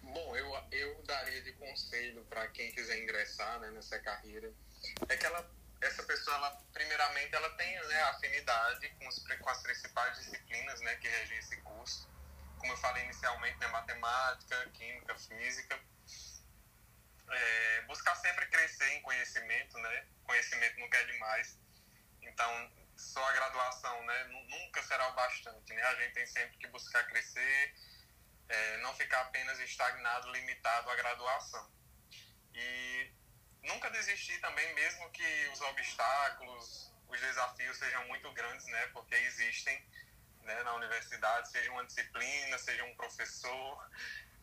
Bom, 0.02 0.36
eu, 0.36 0.56
eu 0.70 1.02
daria 1.04 1.42
de 1.42 1.52
conselho 1.54 2.24
para 2.30 2.46
quem 2.48 2.70
quiser 2.72 3.02
ingressar 3.02 3.58
né, 3.60 3.70
nessa 3.70 3.98
carreira 3.98 4.52
é 5.08 5.16
que 5.16 5.26
ela, 5.26 5.50
essa 5.80 6.02
pessoa, 6.02 6.36
ela, 6.36 6.50
primeiramente, 6.72 7.34
ela 7.34 7.50
tem 7.50 7.88
né, 7.88 8.02
afinidade 8.02 8.88
com, 8.98 9.08
os, 9.08 9.18
com 9.18 9.50
as 9.50 9.62
principais 9.62 10.18
disciplinas 10.18 10.80
né, 10.82 10.94
que 10.96 11.08
regem 11.08 11.38
esse 11.38 11.56
curso. 11.62 12.08
Como 12.64 12.72
eu 12.72 12.78
falei 12.78 13.04
inicialmente, 13.04 13.58
né, 13.58 13.66
matemática, 13.66 14.70
química, 14.70 15.14
física 15.18 15.78
é, 17.30 17.82
buscar 17.82 18.14
sempre 18.16 18.46
crescer 18.46 18.88
em 18.94 19.02
conhecimento, 19.02 19.76
né? 19.76 20.06
Conhecimento 20.24 20.80
nunca 20.80 20.96
é 20.96 21.04
demais. 21.04 21.58
Então, 22.22 22.72
só 22.96 23.22
a 23.22 23.32
graduação, 23.32 24.02
né? 24.06 24.24
Nunca 24.48 24.82
será 24.82 25.06
o 25.10 25.12
bastante, 25.12 25.74
né? 25.74 25.82
A 25.82 25.94
gente 25.96 26.14
tem 26.14 26.26
sempre 26.26 26.56
que 26.56 26.66
buscar 26.68 27.04
crescer, 27.04 27.74
é, 28.48 28.78
não 28.78 28.94
ficar 28.94 29.20
apenas 29.20 29.58
estagnado, 29.60 30.32
limitado 30.32 30.88
à 30.88 30.96
graduação. 30.96 31.70
E 32.54 33.12
nunca 33.62 33.90
desistir 33.90 34.40
também, 34.40 34.74
mesmo 34.74 35.10
que 35.10 35.48
os 35.52 35.60
obstáculos, 35.60 36.90
os 37.08 37.20
desafios 37.20 37.76
sejam 37.76 38.08
muito 38.08 38.32
grandes, 38.32 38.64
né? 38.68 38.86
Porque 38.94 39.14
existem 39.16 39.86
né, 40.44 40.62
na 40.62 40.74
universidade, 40.74 41.50
seja 41.50 41.70
uma 41.70 41.84
disciplina, 41.84 42.58
seja 42.58 42.84
um 42.84 42.94
professor, 42.94 43.90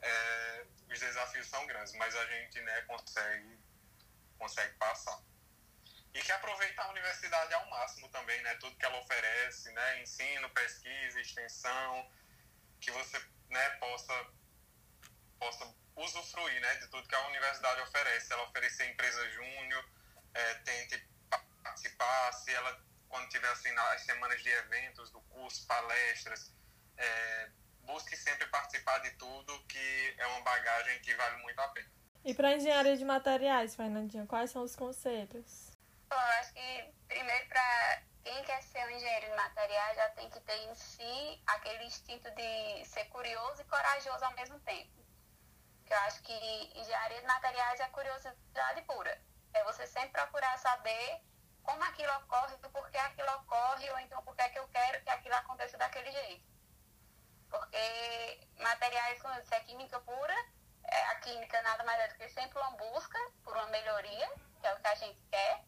é, 0.01 0.65
os 0.91 0.99
desafios 0.99 1.47
são 1.47 1.65
grandes, 1.67 1.93
mas 1.93 2.15
a 2.15 2.25
gente 2.25 2.59
né, 2.61 2.81
consegue, 2.81 3.59
consegue 4.37 4.73
passar. 4.75 5.21
E 6.13 6.21
que 6.21 6.31
aproveitar 6.31 6.83
a 6.83 6.89
universidade 6.89 7.53
ao 7.53 7.69
máximo 7.69 8.09
também, 8.09 8.41
né? 8.41 8.55
Tudo 8.55 8.75
que 8.75 8.85
ela 8.85 8.99
oferece, 8.99 9.71
né? 9.71 10.01
Ensino, 10.01 10.49
pesquisa, 10.49 11.21
extensão, 11.21 12.11
que 12.81 12.91
você 12.91 13.17
né, 13.49 13.69
possa, 13.79 14.27
possa 15.39 15.73
usufruir 15.95 16.59
né, 16.59 16.75
de 16.75 16.87
tudo 16.87 17.07
que 17.07 17.15
a 17.15 17.27
universidade 17.27 17.81
oferece. 17.81 18.33
Ela 18.33 18.43
oferecer 18.43 18.89
empresa 18.89 19.29
júnior, 19.29 19.89
é, 20.33 20.53
tente 20.55 21.07
participar, 21.63 22.33
se 22.33 22.53
ela, 22.53 22.83
quando 23.11 23.27
tiver 23.29 23.49
assim, 23.49 23.69
as 23.93 24.01
semanas 24.01 24.41
de 24.41 24.49
eventos 24.49 25.11
do 25.11 25.21
curso, 25.23 25.67
palestras, 25.67 26.51
é, 26.97 27.49
busque 27.81 28.15
sempre 28.15 28.47
participar 28.47 28.99
de 28.99 29.11
tudo, 29.11 29.59
que 29.67 30.15
é 30.17 30.25
uma 30.27 30.41
bagagem 30.41 30.99
que 31.01 31.13
vale 31.15 31.37
muito 31.43 31.59
a 31.59 31.67
pena. 31.67 31.91
E 32.23 32.33
para 32.33 32.55
engenharia 32.55 32.95
de 32.95 33.03
materiais, 33.03 33.75
Fernandinho, 33.75 34.25
quais 34.25 34.49
são 34.49 34.63
os 34.63 34.75
conselhos? 34.75 35.71
Bom, 36.09 36.15
eu 36.15 36.39
acho 36.39 36.53
que 36.53 36.93
primeiro 37.07 37.47
para 37.47 38.03
quem 38.23 38.43
quer 38.43 38.61
ser 38.61 38.85
um 38.85 38.91
engenheiro 38.91 39.25
de 39.25 39.35
materiais 39.35 39.97
já 39.97 40.09
tem 40.09 40.29
que 40.29 40.39
ter 40.41 40.57
em 40.69 40.75
si 40.75 41.41
aquele 41.47 41.83
instinto 41.85 42.29
de 42.31 42.85
ser 42.85 43.05
curioso 43.05 43.61
e 43.61 43.65
corajoso 43.65 44.23
ao 44.23 44.35
mesmo 44.35 44.59
tempo. 44.61 45.01
Eu 45.89 45.97
acho 46.01 46.21
que 46.21 46.33
engenharia 46.75 47.19
de 47.19 47.27
materiais 47.27 47.79
é 47.79 47.87
curiosidade 47.89 48.81
pura. 48.83 49.19
É 49.53 49.63
você 49.65 49.85
sempre 49.87 50.11
procurar 50.11 50.57
saber 50.59 51.21
como 51.63 51.83
aquilo 51.83 52.11
ocorre, 52.17 52.57
por 52.57 52.89
que 52.89 52.97
aquilo 52.97 53.31
ocorre, 53.37 53.89
ou 53.91 53.99
então 53.99 54.21
por 54.23 54.35
que, 54.35 54.41
é 54.41 54.49
que 54.49 54.59
eu 54.59 54.67
quero 54.67 55.03
que 55.03 55.09
aquilo 55.09 55.35
aconteça 55.35 55.77
daquele 55.77 56.11
jeito. 56.11 56.45
Porque 57.49 58.47
materiais, 58.59 59.21
como 59.21 59.33
eu 59.33 59.41
disse, 59.41 59.55
é 59.55 59.59
química 59.61 59.99
pura, 59.99 60.35
é, 60.83 61.01
a 61.07 61.15
química 61.15 61.61
nada 61.61 61.83
mais 61.83 61.99
é 61.99 62.07
do 62.09 62.15
que 62.15 62.29
sempre 62.29 62.59
uma 62.59 62.71
busca 62.71 63.19
por 63.43 63.55
uma 63.55 63.67
melhoria, 63.67 64.31
que 64.59 64.67
é 64.67 64.73
o 64.73 64.79
que 64.79 64.87
a 64.87 64.95
gente 64.95 65.21
quer. 65.29 65.63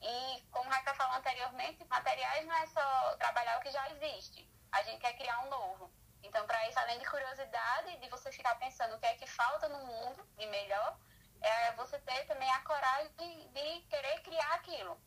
E 0.00 0.42
como 0.50 0.68
o 0.68 0.72
Raquel 0.72 0.94
falou 0.94 1.16
anteriormente, 1.16 1.84
materiais 1.84 2.46
não 2.46 2.54
é 2.56 2.66
só 2.66 3.16
trabalhar 3.16 3.58
o 3.58 3.60
que 3.60 3.70
já 3.70 3.88
existe, 3.90 4.50
a 4.72 4.82
gente 4.82 5.00
quer 5.00 5.12
criar 5.16 5.40
um 5.44 5.50
novo. 5.50 5.92
Então, 6.22 6.46
para 6.46 6.68
isso, 6.68 6.78
além 6.78 6.98
de 6.98 7.04
curiosidade, 7.04 7.96
de 7.98 8.08
você 8.08 8.32
ficar 8.32 8.54
pensando 8.56 8.94
o 8.94 8.98
que 8.98 9.06
é 9.06 9.14
que 9.14 9.26
falta 9.26 9.68
no 9.68 9.84
mundo 9.84 10.26
de 10.36 10.46
melhor, 10.46 10.98
é 11.40 11.72
você 11.72 11.98
ter 11.98 12.24
também 12.26 12.50
a 12.50 12.60
coragem 12.60 13.12
de, 13.14 13.48
de 13.48 13.80
querer 13.82 14.20
criar 14.22 14.54
aquilo. 14.54 15.00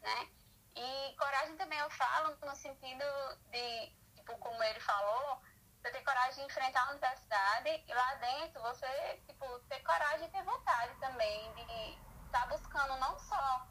Né? 0.00 0.28
E 0.76 1.16
coragem 1.16 1.56
também 1.56 1.78
eu 1.78 1.90
falo 1.90 2.36
no 2.42 2.54
sentido 2.54 3.04
de 3.50 3.98
tipo, 4.14 4.36
como 4.38 4.62
ele 4.62 4.80
falou, 4.80 5.40
você 5.80 5.90
ter 5.90 6.02
coragem 6.02 6.34
de 6.44 6.52
enfrentar 6.52 6.82
a 6.82 6.90
universidade 6.90 7.84
e 7.86 7.94
lá 7.94 8.14
dentro 8.16 8.60
você, 8.62 9.22
tipo, 9.26 9.58
ter 9.60 9.80
coragem 9.80 10.26
e 10.26 10.30
ter 10.30 10.42
vontade 10.42 10.94
também 10.96 11.54
de 11.54 11.98
estar 12.26 12.42
tá 12.42 12.46
buscando 12.46 12.96
não 12.96 13.18
só, 13.18 13.66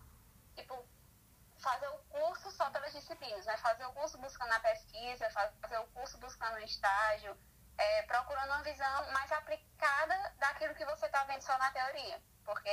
tipo, 0.56 0.88
fazer 1.60 1.88
o 1.88 1.98
curso 2.10 2.52
só 2.52 2.70
pelas 2.72 2.94
disciplinas, 2.94 3.46
mas 3.46 3.62
fazer 3.62 3.86
o 3.86 3.94
curso 3.94 4.18
buscando 4.18 4.52
a 4.54 4.60
pesquisa, 4.60 5.30
fazer 5.30 5.78
o 5.80 5.88
curso 5.88 6.18
buscando 6.18 6.56
o 6.56 6.63
estágio, 6.63 7.38
é, 7.78 8.04
procurando 8.04 8.52
uma 8.52 8.63
visão 8.63 9.12
mais 9.12 9.32
aplicada 9.32 10.36
daquilo 10.38 10.76
que 10.76 10.86
você 10.86 11.06
está 11.06 11.24
vendo 11.26 11.42
só 11.42 11.58
na 11.58 11.72
teoria. 11.72 12.22
Porque 12.47 12.69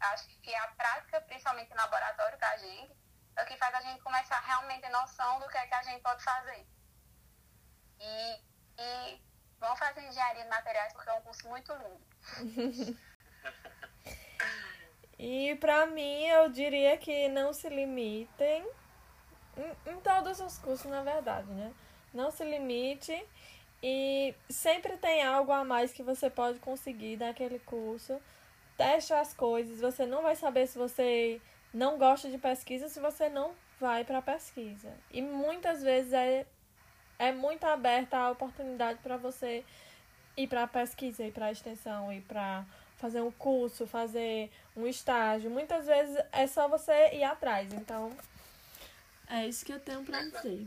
acho 0.00 0.28
que 0.42 0.54
a 0.54 0.66
prática, 0.76 1.18
principalmente 1.22 1.70
no 1.70 1.76
laboratório 1.76 2.36
para 2.36 2.50
a 2.50 2.58
gente, 2.58 2.94
é 3.36 3.42
o 3.42 3.46
que 3.46 3.56
faz 3.56 3.74
a 3.74 3.80
gente 3.80 4.02
começar 4.02 4.38
realmente 4.40 4.84
a 4.84 4.90
noção 4.90 5.40
do 5.40 5.48
que 5.48 5.56
é 5.56 5.66
que 5.66 5.74
a 5.74 5.82
gente 5.82 6.02
pode 6.02 6.22
fazer. 6.22 6.66
E, 7.98 8.40
e 8.78 9.22
vão 9.58 9.74
fazer 9.76 10.06
engenharia 10.06 10.42
de 10.42 10.50
materiais 10.50 10.92
porque 10.92 11.08
é 11.08 11.14
um 11.14 11.22
curso 11.22 11.48
muito 11.48 11.72
lindo. 11.72 12.98
e 15.18 15.56
para 15.56 15.86
mim, 15.86 16.26
eu 16.26 16.50
diria 16.50 16.98
que 16.98 17.26
não 17.28 17.54
se 17.54 17.70
limitem 17.70 18.70
em, 19.56 19.90
em 19.90 20.00
todos 20.02 20.38
os 20.38 20.58
cursos, 20.58 20.90
na 20.90 21.02
verdade, 21.02 21.50
né? 21.50 21.72
Não 22.12 22.30
se 22.30 22.44
limite 22.44 23.26
e 23.82 24.34
sempre 24.50 24.98
tem 24.98 25.24
algo 25.24 25.50
a 25.50 25.64
mais 25.64 25.94
que 25.94 26.02
você 26.02 26.28
pode 26.28 26.58
conseguir 26.58 27.16
naquele 27.16 27.58
curso. 27.60 28.20
Teste 28.76 29.12
as 29.12 29.32
coisas, 29.32 29.80
você 29.80 30.04
não 30.04 30.22
vai 30.22 30.34
saber 30.34 30.66
se 30.66 30.76
você 30.76 31.40
não 31.74 31.98
gosta 31.98 32.30
de 32.30 32.38
pesquisa 32.38 32.88
se 32.88 33.00
você 33.00 33.28
não 33.28 33.52
vai 33.80 34.04
para 34.04 34.22
pesquisa. 34.22 34.92
E 35.10 35.20
muitas 35.20 35.82
vezes 35.82 36.12
é, 36.12 36.46
é 37.18 37.32
muito 37.32 37.64
aberta 37.64 38.16
a 38.16 38.30
oportunidade 38.30 39.00
para 39.02 39.16
você 39.16 39.64
ir 40.36 40.46
para 40.46 40.66
pesquisa, 40.66 41.24
ir 41.24 41.32
para 41.32 41.50
extensão, 41.50 42.12
ir 42.12 42.22
para 42.22 42.64
fazer 42.96 43.20
um 43.20 43.32
curso, 43.32 43.86
fazer 43.86 44.50
um 44.76 44.86
estágio. 44.86 45.50
Muitas 45.50 45.86
vezes 45.86 46.16
é 46.30 46.46
só 46.46 46.68
você 46.68 47.10
ir 47.12 47.24
atrás. 47.24 47.72
Então, 47.72 48.10
é 49.28 49.46
isso 49.46 49.64
que 49.64 49.72
eu 49.72 49.80
tenho 49.80 50.04
para 50.04 50.22
dizer. 50.22 50.66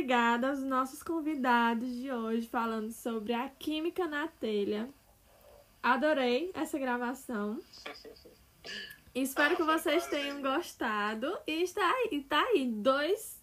Obrigada 0.00 0.48
aos 0.48 0.60
nossos 0.60 1.02
convidados 1.02 1.86
de 1.96 2.10
hoje 2.10 2.48
falando 2.48 2.90
sobre 2.90 3.34
a 3.34 3.50
química 3.50 4.06
na 4.06 4.26
telha. 4.28 4.88
Adorei 5.82 6.50
essa 6.54 6.78
gravação. 6.78 7.60
Espero 9.14 9.56
que 9.56 9.62
vocês 9.62 10.06
tenham 10.06 10.40
gostado. 10.40 11.38
E 11.46 11.62
está 11.62 11.86
aí, 11.86 12.22
tá 12.22 12.40
aí, 12.40 12.66
dois 12.66 13.38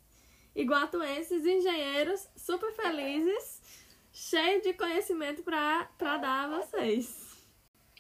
iguatuenses 0.56 1.46
engenheiros 1.46 2.28
super 2.36 2.74
felizes, 2.74 3.62
cheios 4.12 4.64
de 4.64 4.74
conhecimento 4.74 5.44
para 5.44 5.88
dar 6.00 6.46
a 6.46 6.60
vocês. 6.60 7.38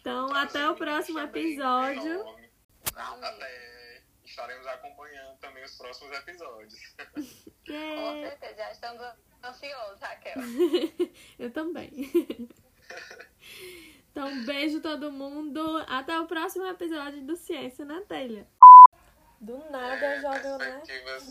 Então, 0.02 0.34
até 0.34 0.68
o 0.68 0.74
próximo 0.74 1.20
episódio. 1.20 2.22
Até 2.96 3.77
estaremos 4.38 4.68
acompanhando 4.68 5.36
também 5.40 5.64
os 5.64 5.76
próximos 5.76 6.16
episódios. 6.16 6.96
Yeah. 7.68 7.96
Com 8.14 8.22
certeza, 8.22 8.56
já 8.56 8.72
estamos 8.72 9.02
ansiosos, 9.44 10.00
Raquel. 10.00 10.36
Eu 11.40 11.52
também. 11.52 11.92
Então, 14.10 14.30
um 14.30 14.46
beijo 14.46 14.82
todo 14.82 15.12
mundo. 15.12 15.62
Até 15.88 16.20
o 16.20 16.26
próximo 16.26 16.66
episódio 16.66 17.22
do 17.24 17.36
Ciência 17.36 17.86
na 17.86 18.02
Telha. 18.02 18.48
Do 19.40 19.60
nada 19.70 20.04
é, 20.04 20.22
joga, 20.22 20.58
né? 20.58 20.82
Eita, 20.82 21.22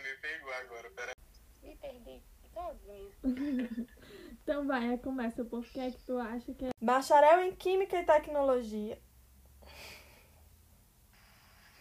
me 0.00 0.16
pegou 0.20 0.52
agora, 0.52 0.90
peraí. 0.90 1.14
Me 1.62 1.76
perdi 1.76 2.20
sozinha. 2.52 3.86
então 4.42 4.66
vai, 4.66 4.98
começa. 4.98 5.44
Por 5.44 5.64
que 5.64 5.78
é 5.78 5.92
que 5.92 6.02
tu 6.02 6.18
acha 6.18 6.52
que 6.52 6.64
é... 6.64 6.70
Bacharel 6.80 7.44
em 7.44 7.54
Química 7.54 8.00
e 8.00 8.04
Tecnologia. 8.04 8.98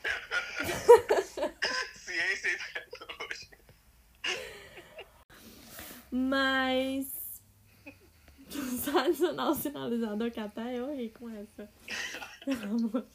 Ciência 1.96 2.50
e 2.50 2.58
Tecnologia. 2.74 3.58
Mas 6.12 7.22
Sensacional 8.52 9.56
sinalizador 9.56 10.30
que 10.32 10.40
até 10.40 10.78
eu 10.78 10.94
ri 10.96 11.10
com 11.10 11.30
essa. 11.30 11.70
Pelo 12.46 12.64
amor. 12.64 13.08